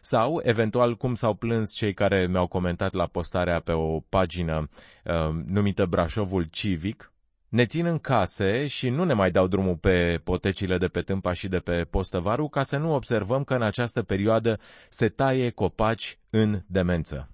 Sau, 0.00 0.40
eventual, 0.42 0.96
cum 0.96 1.14
s-au 1.14 1.34
plâns 1.34 1.72
cei 1.72 1.94
care 1.94 2.26
mi-au 2.26 2.46
comentat 2.46 2.92
la 2.92 3.06
postarea 3.06 3.60
pe 3.60 3.72
o 3.72 4.00
pagină 4.00 4.68
uh, 5.04 5.14
numită 5.46 5.86
Brașovul 5.86 6.44
Civic, 6.50 7.12
ne 7.48 7.66
țin 7.66 7.86
în 7.86 7.98
case 7.98 8.66
și 8.66 8.88
nu 8.88 9.04
ne 9.04 9.12
mai 9.12 9.30
dau 9.30 9.46
drumul 9.46 9.76
pe 9.76 10.20
potecile 10.24 10.78
de 10.78 10.88
pe 10.88 11.00
Tâmpa 11.00 11.32
și 11.32 11.48
de 11.48 11.58
pe 11.58 11.84
Postăvaru 11.84 12.48
ca 12.48 12.62
să 12.62 12.76
nu 12.76 12.94
observăm 12.94 13.44
că 13.44 13.54
în 13.54 13.62
această 13.62 14.02
perioadă 14.02 14.58
se 14.88 15.08
taie 15.08 15.50
copaci 15.50 16.18
în 16.30 16.62
demență. 16.66 17.30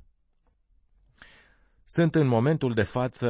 Sunt 1.87 2.15
în 2.15 2.27
momentul 2.27 2.75
de 2.75 2.83
față 2.83 3.29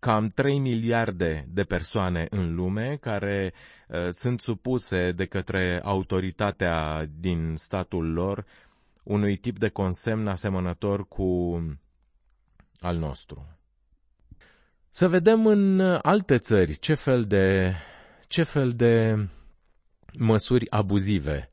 cam 0.00 0.28
3 0.28 0.58
miliarde 0.58 1.46
de 1.48 1.64
persoane 1.64 2.26
în 2.30 2.54
lume 2.54 2.96
care 3.00 3.52
uh, 3.88 4.06
sunt 4.10 4.40
supuse 4.40 5.12
de 5.12 5.26
către 5.26 5.80
autoritatea 5.84 7.06
din 7.18 7.54
statul 7.56 8.12
lor 8.12 8.44
unui 9.04 9.36
tip 9.36 9.58
de 9.58 9.68
consemn 9.68 10.26
asemănător 10.26 11.08
cu 11.08 11.60
al 12.80 12.96
nostru. 12.96 13.46
Să 14.90 15.08
vedem 15.08 15.46
în 15.46 15.80
alte 16.02 16.38
țări 16.38 16.78
ce 16.78 16.94
fel 16.94 17.24
de, 17.24 17.74
ce 18.28 18.42
fel 18.42 18.70
de 18.70 19.26
măsuri 20.18 20.70
abuzive 20.70 21.50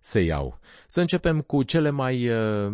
se 0.00 0.20
iau. 0.20 0.58
Să 0.86 1.00
începem 1.00 1.40
cu 1.40 1.62
cele 1.62 1.90
mai 1.90 2.28
uh, 2.28 2.72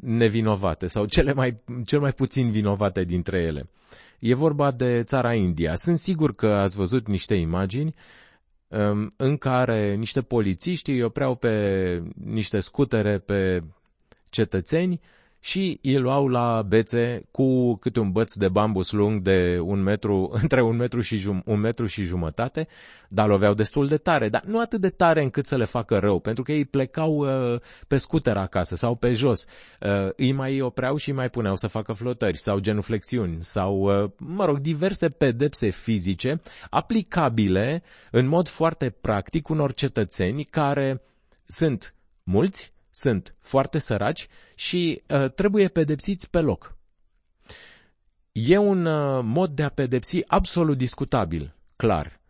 nevinovate 0.00 0.86
sau 0.86 1.04
cele 1.06 1.32
mai, 1.32 1.60
cel 1.84 2.00
mai 2.00 2.12
puțin 2.12 2.50
vinovate 2.50 3.04
dintre 3.04 3.40
ele. 3.40 3.68
E 4.26 4.34
vorba 4.34 4.70
de 4.70 5.02
țara 5.02 5.34
India. 5.34 5.74
Sunt 5.74 5.96
sigur 5.98 6.34
că 6.34 6.46
ați 6.46 6.76
văzut 6.76 7.06
niște 7.08 7.34
imagini 7.34 7.94
um, 8.68 9.14
în 9.16 9.36
care 9.36 9.94
niște 9.94 10.22
polițiști 10.22 10.90
îi 10.90 11.02
opreau 11.02 11.34
pe 11.34 12.02
niște 12.24 12.58
scutere 12.58 13.18
pe 13.18 13.62
cetățeni 14.30 15.00
și 15.44 15.78
îi 15.82 15.98
luau 15.98 16.28
la 16.28 16.62
bețe 16.62 17.28
cu 17.30 17.76
câte 17.76 18.00
un 18.00 18.12
băț 18.12 18.32
de 18.32 18.48
bambus 18.48 18.92
lung 18.92 19.22
de 19.22 19.58
un 19.62 19.82
metru, 19.82 20.30
între 20.42 20.62
un 20.62 20.76
metru 20.76 21.00
și, 21.00 21.16
jum, 21.16 21.42
un 21.46 21.60
metru 21.60 21.86
și 21.86 22.02
jumătate, 22.02 22.68
dar 23.08 23.28
loveau 23.28 23.54
destul 23.54 23.86
de 23.86 23.96
tare, 23.96 24.28
dar 24.28 24.42
nu 24.44 24.60
atât 24.60 24.80
de 24.80 24.88
tare 24.88 25.22
încât 25.22 25.46
să 25.46 25.56
le 25.56 25.64
facă 25.64 25.98
rău, 25.98 26.18
pentru 26.18 26.42
că 26.42 26.52
ei 26.52 26.64
plecau 26.64 27.16
uh, 27.16 27.60
pe 27.88 27.96
scuter 27.96 28.36
acasă 28.36 28.76
sau 28.76 28.94
pe 28.94 29.12
jos, 29.12 29.44
uh, 29.80 30.08
îi 30.16 30.32
mai 30.32 30.60
opreau 30.60 30.96
și 30.96 31.08
îi 31.08 31.14
mai 31.14 31.30
puneau 31.30 31.56
să 31.56 31.66
facă 31.66 31.92
flotări 31.92 32.38
sau 32.38 32.58
genuflexiuni 32.58 33.36
sau, 33.40 34.02
uh, 34.02 34.10
mă 34.16 34.44
rog, 34.44 34.58
diverse 34.58 35.08
pedepse 35.08 35.68
fizice 35.68 36.40
aplicabile 36.70 37.82
în 38.10 38.26
mod 38.26 38.48
foarte 38.48 38.90
practic 38.90 39.48
unor 39.48 39.74
cetățeni 39.74 40.44
care 40.44 41.02
sunt 41.46 41.94
mulți, 42.22 42.73
sunt 42.94 43.34
foarte 43.40 43.78
săraci 43.78 44.28
și 44.54 45.02
uh, 45.08 45.32
trebuie 45.32 45.68
pedepsiți 45.68 46.30
pe 46.30 46.40
loc. 46.40 46.76
E 48.32 48.56
un 48.58 48.84
uh, 48.86 49.20
mod 49.24 49.50
de 49.50 49.62
a 49.62 49.68
pedepsi 49.68 50.20
absolut 50.26 50.76
discutabil, 50.78 51.54
clar. 51.76 52.20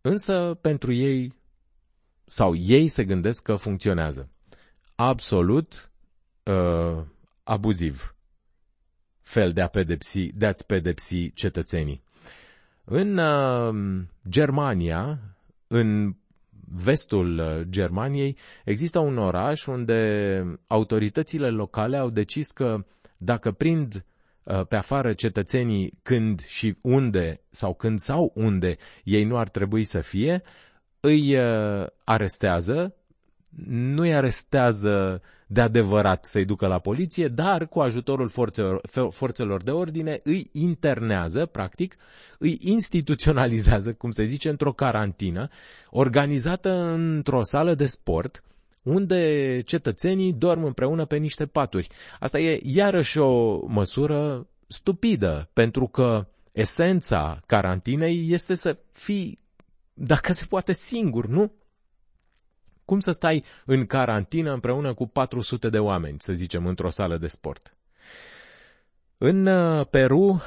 Însă 0.00 0.58
pentru 0.60 0.92
ei 0.92 1.34
sau 2.24 2.54
ei 2.54 2.88
se 2.88 3.04
gândesc 3.04 3.42
că 3.42 3.54
funcționează. 3.54 4.28
Absolut 4.94 5.90
uh, 6.42 7.02
abuziv 7.42 8.14
fel 9.20 9.52
de 9.52 9.60
a 9.60 9.68
pedepsi, 9.68 10.32
de 10.32 10.46
a-ți 10.46 10.66
pedepsi 10.66 11.32
cetățenii. 11.32 12.02
În 12.84 13.18
uh, 13.18 14.02
Germania, 14.28 15.18
în 15.66 16.14
vestul 16.72 17.38
uh, 17.38 17.60
Germaniei, 17.68 18.36
există 18.64 18.98
un 18.98 19.18
oraș 19.18 19.66
unde 19.66 20.60
autoritățile 20.66 21.48
locale 21.50 21.96
au 21.96 22.10
decis 22.10 22.50
că 22.50 22.84
dacă 23.16 23.50
prind 23.52 24.04
uh, 24.42 24.66
pe 24.66 24.76
afară 24.76 25.12
cetățenii 25.12 25.98
când 26.02 26.44
și 26.44 26.76
unde 26.80 27.40
sau 27.50 27.74
când 27.74 27.98
sau 27.98 28.32
unde 28.34 28.76
ei 29.04 29.24
nu 29.24 29.36
ar 29.36 29.48
trebui 29.48 29.84
să 29.84 30.00
fie, 30.00 30.40
îi 31.00 31.36
uh, 31.36 31.86
arestează, 32.04 32.94
nu 33.66 34.02
îi 34.02 34.14
arestează 34.14 35.22
de 35.52 35.60
adevărat 35.60 36.24
să-i 36.24 36.44
ducă 36.44 36.66
la 36.66 36.78
poliție, 36.78 37.28
dar 37.28 37.68
cu 37.68 37.80
ajutorul 37.80 38.28
forțelor, 38.28 38.80
forțelor 39.10 39.62
de 39.62 39.70
ordine 39.70 40.20
îi 40.24 40.48
internează, 40.52 41.46
practic, 41.46 41.96
îi 42.38 42.58
instituționalizează, 42.60 43.92
cum 43.92 44.10
se 44.10 44.24
zice, 44.24 44.48
într-o 44.48 44.72
carantină, 44.72 45.48
organizată 45.90 46.70
într-o 46.72 47.42
sală 47.42 47.74
de 47.74 47.86
sport, 47.86 48.42
unde 48.82 49.60
cetățenii 49.64 50.32
dorm 50.32 50.64
împreună 50.64 51.04
pe 51.04 51.16
niște 51.16 51.46
paturi. 51.46 51.86
Asta 52.20 52.38
e 52.38 52.60
iarăși 52.64 53.18
o 53.18 53.60
măsură 53.66 54.46
stupidă, 54.66 55.50
pentru 55.52 55.86
că 55.86 56.26
esența 56.52 57.40
carantinei 57.46 58.32
este 58.32 58.54
să 58.54 58.76
fii, 58.92 59.38
dacă 59.94 60.32
se 60.32 60.44
poate, 60.48 60.72
singur, 60.72 61.26
nu? 61.26 61.52
Cum 62.90 63.00
să 63.00 63.10
stai 63.10 63.44
în 63.64 63.86
carantină 63.86 64.52
împreună 64.52 64.94
cu 64.94 65.06
400 65.06 65.68
de 65.68 65.78
oameni, 65.78 66.16
să 66.20 66.32
zicem, 66.32 66.66
într-o 66.66 66.90
sală 66.90 67.16
de 67.16 67.26
sport? 67.26 67.76
În 69.18 69.46
uh, 69.46 69.86
Peru 69.90 70.42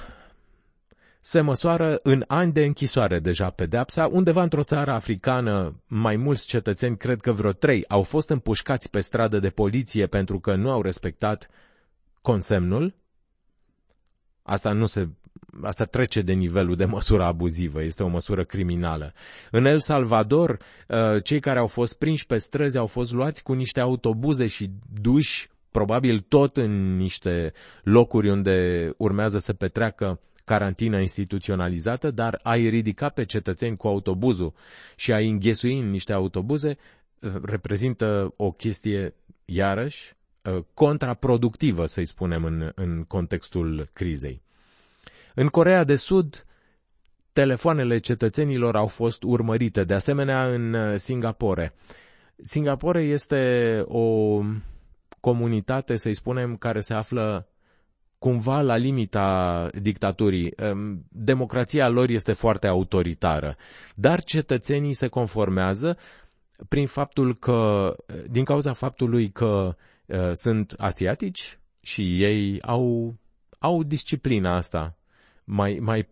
se 1.20 1.42
măsoară 1.42 2.00
în 2.04 2.24
ani 2.28 2.52
de 2.52 2.64
închisoare 2.66 3.20
deja 3.20 3.50
pedepsa. 3.50 4.08
Undeva 4.12 4.44
într-o 4.44 4.64
țară 4.64 4.92
africană, 4.92 5.82
mai 5.88 6.16
mulți 6.16 6.48
cetățeni, 6.48 6.98
cred 6.98 7.22
că 7.22 7.32
vreo 7.32 7.52
trei, 7.52 7.86
au 7.88 8.02
fost 8.04 8.30
împușcați 8.30 8.90
pe 8.90 9.00
stradă 9.00 9.40
de 9.40 9.50
poliție 9.50 10.08
pentru 10.08 10.40
că 10.40 10.56
nu 10.56 10.72
au 10.72 10.82
respectat 10.82 11.50
consemnul. 12.22 12.94
Asta 14.42 14.72
nu 14.72 14.86
se 14.86 15.08
asta 15.62 15.86
trece 15.86 16.22
de 16.22 16.34
nivelul 16.34 16.76
de 16.76 16.86
măsură 16.86 17.24
abuzivă, 17.24 17.84
este 17.84 18.04
o 18.04 18.08
măsură 18.08 18.44
criminală. 18.44 19.14
În 19.52 19.66
El 19.66 19.80
Salvador, 19.80 20.58
uh, 20.88 21.24
cei 21.24 21.40
care 21.40 21.60
au 21.60 21.68
fost 21.68 21.98
prinși 21.98 22.26
pe 22.26 22.38
străzi 22.38 22.78
au 22.78 22.86
fost 22.86 23.12
luați 23.12 23.44
cu 23.44 23.54
niște 23.54 23.80
autobuze 23.80 24.48
și 24.48 24.70
duși 25.02 25.50
probabil 25.72 26.20
tot 26.20 26.58
în 26.58 26.96
niște 26.96 27.54
locuri 27.84 28.30
unde 28.30 28.90
urmează 28.98 29.38
să 29.38 29.54
petreacă 29.54 30.20
carantină 30.44 31.00
instituționalizată, 31.00 32.12
dar 32.12 32.40
ai 32.44 32.70
ridica 32.70 33.10
pe 33.10 33.26
cetățeni 33.26 33.78
cu 33.78 33.88
autobuzul 33.88 34.54
și 34.96 35.12
ai 35.12 35.30
înghesui 35.30 35.80
în 35.80 35.90
niște 35.90 36.14
autobuze 36.14 36.78
uh, 37.20 37.34
reprezintă 37.42 38.34
o 38.36 38.52
chestie, 38.52 39.16
iarăși, 39.46 40.14
uh, 40.42 40.64
contraproductivă, 40.74 41.86
să-i 41.86 42.06
spunem, 42.06 42.44
în, 42.44 42.72
în 42.76 43.04
contextul 43.04 43.90
crizei. 43.94 44.43
În 45.36 45.48
Corea 45.48 45.84
de 45.84 45.96
Sud, 45.96 46.46
telefoanele 47.34 48.00
cetățenilor 48.00 48.76
au 48.76 48.88
fost 48.88 49.24
urmărite, 49.24 49.84
de 49.84 49.94
asemenea 49.94 50.46
în 50.54 50.74
uh, 50.74 50.98
Singapore. 50.98 51.74
Singapore 52.42 53.04
este 53.04 53.82
o 53.86 54.40
comunitate, 55.20 55.96
să-i 55.96 56.14
spunem, 56.14 56.56
care 56.58 56.80
se 56.80 56.94
află 56.94 57.48
cumva 58.18 58.62
la 58.62 58.76
limita 58.76 59.68
dictaturii. 59.82 60.54
Democrația 61.10 61.88
lor 61.90 62.10
este 62.10 62.34
foarte 62.34 62.68
autoritară, 62.68 63.56
dar 63.96 64.24
cetățenii 64.24 64.94
se 64.94 65.08
conformează 65.08 65.98
prin 66.70 66.88
faptul 66.88 67.38
că, 67.38 67.94
din 68.30 68.44
cauza 68.44 68.74
faptului 68.74 69.32
că 69.32 69.76
uh, 70.06 70.30
sunt 70.34 70.74
asiatici 70.78 71.60
și 71.82 72.24
ei 72.24 72.62
au, 72.62 73.16
au 73.60 73.84
disciplina 73.84 74.56
asta, 74.56 74.98
mai, 75.44 75.78
mai 75.82 76.10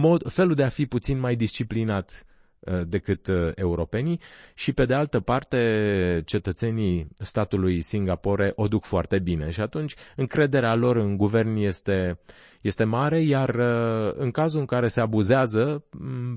mod, 0.00 0.32
felul 0.32 0.54
de 0.54 0.62
a 0.64 0.68
fi 0.68 0.86
puțin 0.86 1.18
mai 1.20 1.36
disciplinat 1.36 2.26
Uh, 2.66 2.80
decât 2.86 3.26
uh, 3.26 3.50
europenii 3.54 4.20
și 4.54 4.72
pe 4.72 4.84
de 4.84 4.94
altă 4.94 5.20
parte 5.20 6.22
cetățenii 6.24 7.08
statului 7.18 7.80
Singapore 7.80 8.52
o 8.56 8.68
duc 8.68 8.84
foarte 8.84 9.18
bine 9.18 9.50
și 9.50 9.60
atunci 9.60 9.94
încrederea 10.16 10.74
lor 10.74 10.96
în 10.96 11.16
guvern 11.16 11.56
este, 11.56 12.18
este 12.60 12.84
mare, 12.84 13.20
iar 13.20 13.48
uh, 13.54 14.12
în 14.14 14.30
cazul 14.30 14.60
în 14.60 14.66
care 14.66 14.86
se 14.88 15.00
abuzează, 15.00 15.84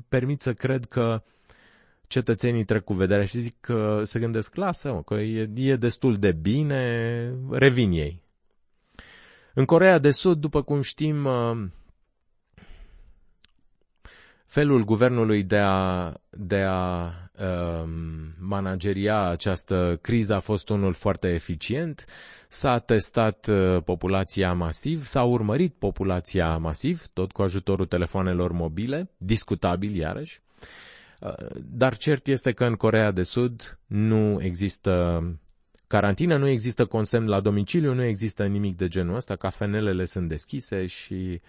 permit 0.10 0.42
să 0.42 0.54
cred 0.54 0.86
că 0.86 1.24
cetățenii 2.08 2.64
trec 2.66 2.84
cu 2.84 2.94
vederea 2.94 3.26
și 3.26 3.40
zic 3.40 3.56
că 3.60 4.02
se 4.04 4.20
gândesc, 4.20 4.56
lasă 4.56 5.02
că 5.06 5.14
e, 5.14 5.50
e 5.56 5.76
destul 5.76 6.14
de 6.16 6.32
bine, 6.32 7.32
revin 7.52 7.92
ei. 7.92 8.22
În 9.58 9.66
Corea 9.66 9.98
de 9.98 10.12
Sud, 10.12 10.40
după 10.40 10.62
cum 10.62 10.82
știm, 10.82 11.28
felul 14.46 14.84
guvernului 14.84 15.44
de 15.44 15.58
a, 15.58 16.14
de 16.30 16.62
a 16.68 17.04
um, 17.04 17.90
manageria 18.40 19.22
această 19.22 20.00
criză 20.02 20.34
a 20.34 20.40
fost 20.40 20.70
unul 20.70 20.94
foarte 20.94 21.28
eficient. 21.28 22.06
S-a 22.48 22.80
testat 22.80 23.48
uh, 23.48 23.84
populația 23.84 24.54
masiv, 24.54 25.06
s-a 25.06 25.24
urmărit 25.24 25.74
populația 25.74 26.58
masiv, 26.58 27.08
tot 27.14 27.32
cu 27.32 27.42
ajutorul 27.42 27.86
telefonelor 27.86 28.52
mobile, 28.52 29.10
discutabil 29.18 29.96
iarăși. 29.96 30.42
Uh, 31.20 31.34
dar 31.64 31.98
cert 31.98 32.28
este 32.28 32.52
că 32.52 32.66
în 32.66 32.76
Corea 32.76 33.12
de 33.12 33.24
Sud 33.24 33.80
nu 33.86 34.42
există 34.42 35.22
carantină, 35.88 36.38
nu 36.38 36.48
există 36.48 36.86
consemn 36.86 37.28
la 37.28 37.40
domiciliu, 37.40 37.94
nu 37.94 38.04
există 38.04 38.46
nimic 38.46 38.78
de 38.78 38.88
genul 38.88 39.16
ăsta, 39.16 39.36
cafenelele 39.36 40.06
sunt 40.06 40.30
deschise 40.30 40.86
și 40.86 41.42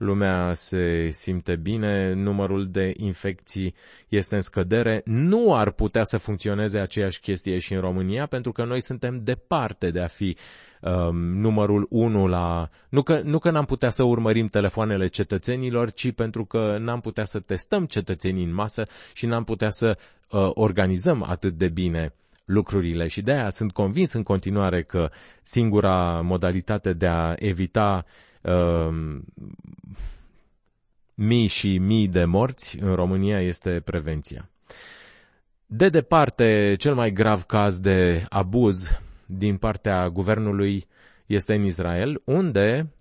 lumea 0.00 0.54
se 0.54 1.10
simte 1.10 1.56
bine, 1.56 2.12
numărul 2.12 2.68
de 2.70 2.92
infecții 2.96 3.74
este 4.08 4.34
în 4.34 4.40
scădere. 4.40 5.02
Nu 5.04 5.54
ar 5.54 5.70
putea 5.70 6.04
să 6.04 6.16
funcționeze 6.16 6.78
aceeași 6.78 7.20
chestie 7.20 7.58
și 7.58 7.72
în 7.72 7.80
România, 7.80 8.26
pentru 8.26 8.52
că 8.52 8.64
noi 8.64 8.82
suntem 8.82 9.20
departe 9.24 9.90
de 9.90 10.00
a 10.00 10.06
fi 10.06 10.36
um, 10.80 11.16
numărul 11.16 11.86
1 11.90 12.26
la... 12.26 12.68
Nu 12.88 13.02
că, 13.02 13.20
nu 13.24 13.38
că 13.38 13.50
n-am 13.50 13.64
putea 13.64 13.90
să 13.90 14.02
urmărim 14.02 14.48
telefoanele 14.48 15.06
cetățenilor, 15.06 15.90
ci 15.92 16.12
pentru 16.12 16.44
că 16.44 16.76
n-am 16.80 17.00
putea 17.00 17.24
să 17.24 17.40
testăm 17.40 17.84
cetățenii 17.86 18.44
în 18.44 18.54
masă 18.54 18.86
și 19.12 19.26
n-am 19.26 19.44
putea 19.44 19.70
să 19.70 19.98
uh, 20.30 20.50
organizăm 20.54 21.22
atât 21.22 21.52
de 21.52 21.68
bine 21.68 22.12
lucrurile 22.50 23.06
și 23.06 23.22
de 23.22 23.32
aia 23.32 23.50
sunt 23.50 23.72
convins 23.72 24.12
în 24.12 24.22
continuare 24.22 24.82
că 24.82 25.10
singura 25.42 26.20
modalitate 26.20 26.92
de 26.92 27.06
a 27.06 27.34
evita 27.36 28.04
uh, 28.42 29.18
mii 31.14 31.46
și 31.46 31.78
mii 31.78 32.08
de 32.08 32.24
morți 32.24 32.78
în 32.78 32.94
România 32.94 33.40
este 33.40 33.80
prevenția. 33.84 34.50
De 35.66 35.88
departe, 35.88 36.74
cel 36.78 36.94
mai 36.94 37.10
grav 37.10 37.42
caz 37.42 37.80
de 37.80 38.24
abuz 38.28 38.90
din 39.26 39.56
partea 39.56 40.08
guvernului 40.08 40.86
este 41.26 41.54
în 41.54 41.64
Israel, 41.64 42.22
unde, 42.24 42.92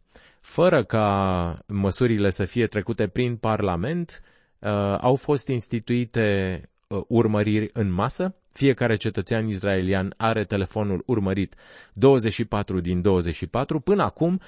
fără 0.42 0.84
ca 0.84 1.60
măsurile 1.68 2.30
să 2.30 2.46
fie 2.46 2.66
trecute 2.68 3.08
prin 3.08 3.36
Parlament, 3.36 4.22
uh, 4.60 4.98
au 5.02 5.16
fost 5.16 5.48
instituite 5.48 6.60
uh, 6.64 6.78
urmăriri 7.08 7.70
în 7.74 7.92
masă. 7.92 8.36
Fiecare 8.52 8.96
cetățean 8.96 9.48
israelian 9.48 10.14
are 10.18 10.44
telefonul 10.44 11.04
urmărit 11.06 11.56
24 11.94 12.80
din 12.80 13.02
24. 13.02 13.80
Până 13.80 14.04
acum, 14.04 14.40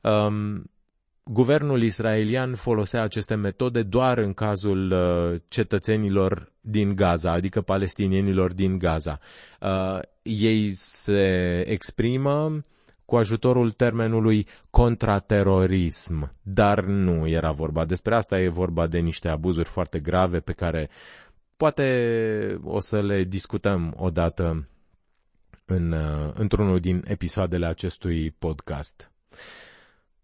um, 0.00 0.70
guvernul 1.24 1.82
israelian 1.82 2.54
folosea 2.54 3.02
aceste 3.02 3.34
metode 3.34 3.82
doar 3.82 4.18
în 4.18 4.32
cazul 4.32 4.90
uh, 4.90 5.40
cetățenilor 5.48 6.52
din 6.60 6.94
Gaza, 6.94 7.32
adică 7.32 7.60
palestinienilor 7.60 8.52
din 8.52 8.78
Gaza. 8.78 9.18
Uh, 9.60 9.98
ei 10.22 10.70
se 10.74 11.62
exprimă 11.66 12.64
cu 13.04 13.16
ajutorul 13.16 13.70
termenului 13.70 14.46
contraterorism, 14.70 16.32
dar 16.42 16.84
nu 16.84 17.28
era 17.28 17.50
vorba 17.50 17.84
despre 17.84 18.14
asta, 18.14 18.40
e 18.40 18.48
vorba 18.48 18.86
de 18.86 18.98
niște 18.98 19.28
abuzuri 19.28 19.68
foarte 19.68 19.98
grave 19.98 20.38
pe 20.38 20.52
care 20.52 20.88
poate 21.56 22.60
o 22.62 22.80
să 22.80 23.02
le 23.02 23.22
discutăm 23.22 23.94
odată 23.96 24.68
în, 25.64 25.92
uh, 25.92 26.32
într-unul 26.34 26.80
din 26.80 27.04
episoadele 27.06 27.66
acestui 27.66 28.30
podcast. 28.30 29.10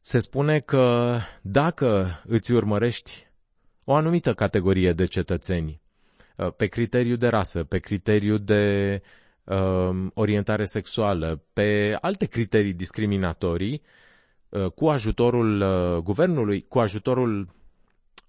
Se 0.01 0.19
spune 0.19 0.61
că 0.61 1.17
dacă 1.43 2.21
îți 2.27 2.53
urmărești 2.53 3.27
o 3.85 3.95
anumită 3.95 4.35
categorie 4.35 4.93
de 4.93 5.05
cetățeni 5.05 5.81
uh, 6.37 6.53
pe 6.57 6.67
criteriu 6.67 7.17
de 7.17 7.29
rasă, 7.29 7.65
pe 7.65 7.79
criteriu 7.79 8.39
de 8.39 9.03
uh, 9.45 10.07
orientare 10.15 10.65
sexuală, 10.65 11.43
pe 11.53 11.97
alte 12.01 12.27
criterii 12.27 12.73
discriminatorii, 12.73 13.83
uh, 14.49 14.67
cu 14.71 14.89
ajutorul 14.89 15.61
uh, 15.61 16.03
guvernului, 16.03 16.65
cu 16.69 16.79
ajutorul 16.79 17.49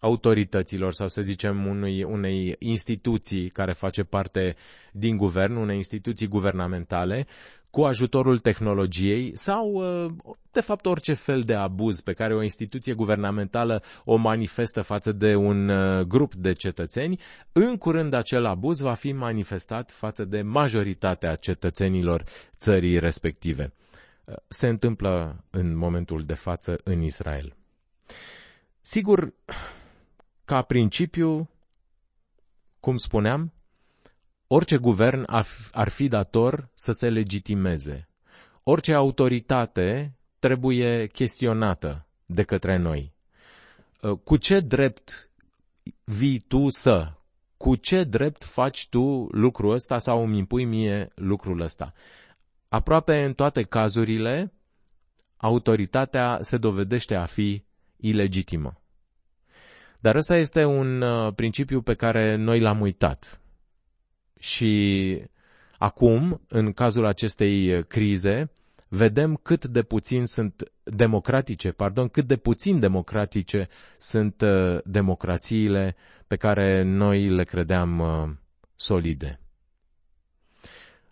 autorităților 0.04 0.94
sau 0.94 1.08
să 1.08 1.22
zicem 1.22 1.66
unui, 1.66 2.04
unei 2.04 2.56
instituții 2.60 3.50
care 3.50 3.74
face 3.74 4.04
parte 4.04 4.56
din 4.92 5.18
guvern, 5.18 5.56
unei 5.56 5.76
instituții 5.76 6.28
guvernamentale, 6.28 7.28
cu 7.70 7.82
ajutorul 7.82 8.40
tehnologiei 8.40 9.32
sau, 9.38 9.72
uh, 9.72 10.12
de 10.52 10.62
fapt, 10.62 10.86
orice 10.86 11.14
fel 11.14 11.42
de 11.42 11.54
abuz 11.54 12.02
pe 12.02 12.14
care 12.14 12.36
o 12.36 12.44
instituție 12.44 12.94
guvernamentală 12.94 13.84
o 14.04 14.16
manifestă 14.16 14.82
față 14.82 15.12
de 15.12 15.36
un 15.36 15.70
uh, 15.70 16.02
grup 16.02 16.34
de 16.34 16.54
cetățeni, 16.54 17.20
în 17.52 17.78
curând 17.78 18.14
acel 18.14 18.46
abuz 18.46 18.80
va 18.80 18.94
fi 18.94 19.12
manifestat 19.12 19.92
față 19.92 20.26
de 20.26 20.42
majoritatea 20.42 21.36
cetățenilor 21.36 22.24
țării 22.58 23.00
respective. 23.00 23.74
Uh, 24.26 24.36
se 24.48 24.68
întâmplă 24.68 25.44
în 25.50 25.76
momentul 25.78 26.24
de 26.24 26.34
față 26.34 26.80
în 26.84 27.02
Israel. 27.02 27.56
Sigur, 28.82 29.34
ca 30.46 30.62
principiu, 30.62 31.50
cum 32.80 32.98
spuneam, 32.98 33.54
orice 34.48 34.78
guvern 34.78 35.26
ar 35.72 35.90
fi 35.90 36.08
dator 36.08 36.70
să 36.74 36.92
se 36.92 37.10
legitimeze. 37.10 38.08
Orice 38.64 38.94
autoritate 38.94 40.18
trebuie 40.40 41.08
chestionată 41.08 42.08
de 42.26 42.44
către 42.44 42.78
noi. 42.78 43.14
Uh, 44.02 44.18
cu 44.24 44.38
ce 44.38 44.60
drept 44.60 45.32
vii 46.04 46.40
tu 46.40 46.70
să? 46.70 47.14
Cu 47.58 47.76
ce 47.76 48.04
drept 48.04 48.44
faci 48.44 48.88
tu 48.90 49.28
lucrul 49.32 49.72
ăsta 49.72 50.00
sau 50.00 50.24
îmi 50.24 50.38
impui 50.38 50.66
mie 50.66 51.12
lucrul 51.16 51.62
ăsta? 51.62 51.94
Aproape 52.70 53.24
în 53.24 53.34
toate 53.34 53.64
cazurile, 53.64 54.54
autoritatea 55.38 56.38
se 56.42 56.58
dovedește 56.58 57.16
a 57.16 57.26
fi 57.26 57.64
ilegitimă. 57.98 58.83
Dar 60.04 60.16
ăsta 60.16 60.36
este 60.38 60.66
un 60.66 61.02
uh, 61.02 61.34
principiu 61.34 61.82
pe 61.82 61.94
care 61.94 62.36
noi 62.36 62.60
l-am 62.60 62.82
uitat. 62.82 63.42
Și 64.40 65.22
acum, 65.78 66.42
în 66.48 66.74
cazul 66.74 67.06
acestei 67.06 67.74
uh, 67.78 67.86
crize, 67.86 68.52
vedem 68.90 69.36
cât 69.36 69.66
de 69.66 69.84
puțin 69.84 70.26
sunt 70.26 70.72
democratice, 70.84 71.72
pardon, 71.72 72.08
cât 72.08 72.28
de 72.28 72.36
puțin 72.36 72.80
democratice 72.80 73.68
sunt 73.98 74.42
uh, 74.42 74.82
democrațiile 74.86 75.96
pe 76.28 76.36
care 76.36 76.82
noi 76.82 77.30
le 77.30 77.44
credeam 77.44 78.02
solide. 78.76 79.40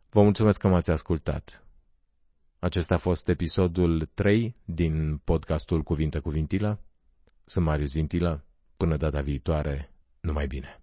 Vă 0.10 0.24
mulțumesc 0.24 0.60
că 0.60 0.68
m-ați 0.68 0.92
ascultat. 0.92 1.66
Acesta 2.60 2.94
a 2.96 2.98
fost 2.98 3.28
episodul 3.28 4.10
3 4.14 4.56
din 4.66 5.18
podcastul 5.24 5.82
Cuvinte 5.84 6.20
cu 6.20 6.30
Vintilă. 6.30 6.80
Sunt 7.46 7.66
Marius 7.66 7.92
Vintilă. 7.94 8.46
Până 8.82 8.98
data 8.98 9.22
viitoare, 9.22 9.90
numai 10.20 10.48
bine! 10.48 10.81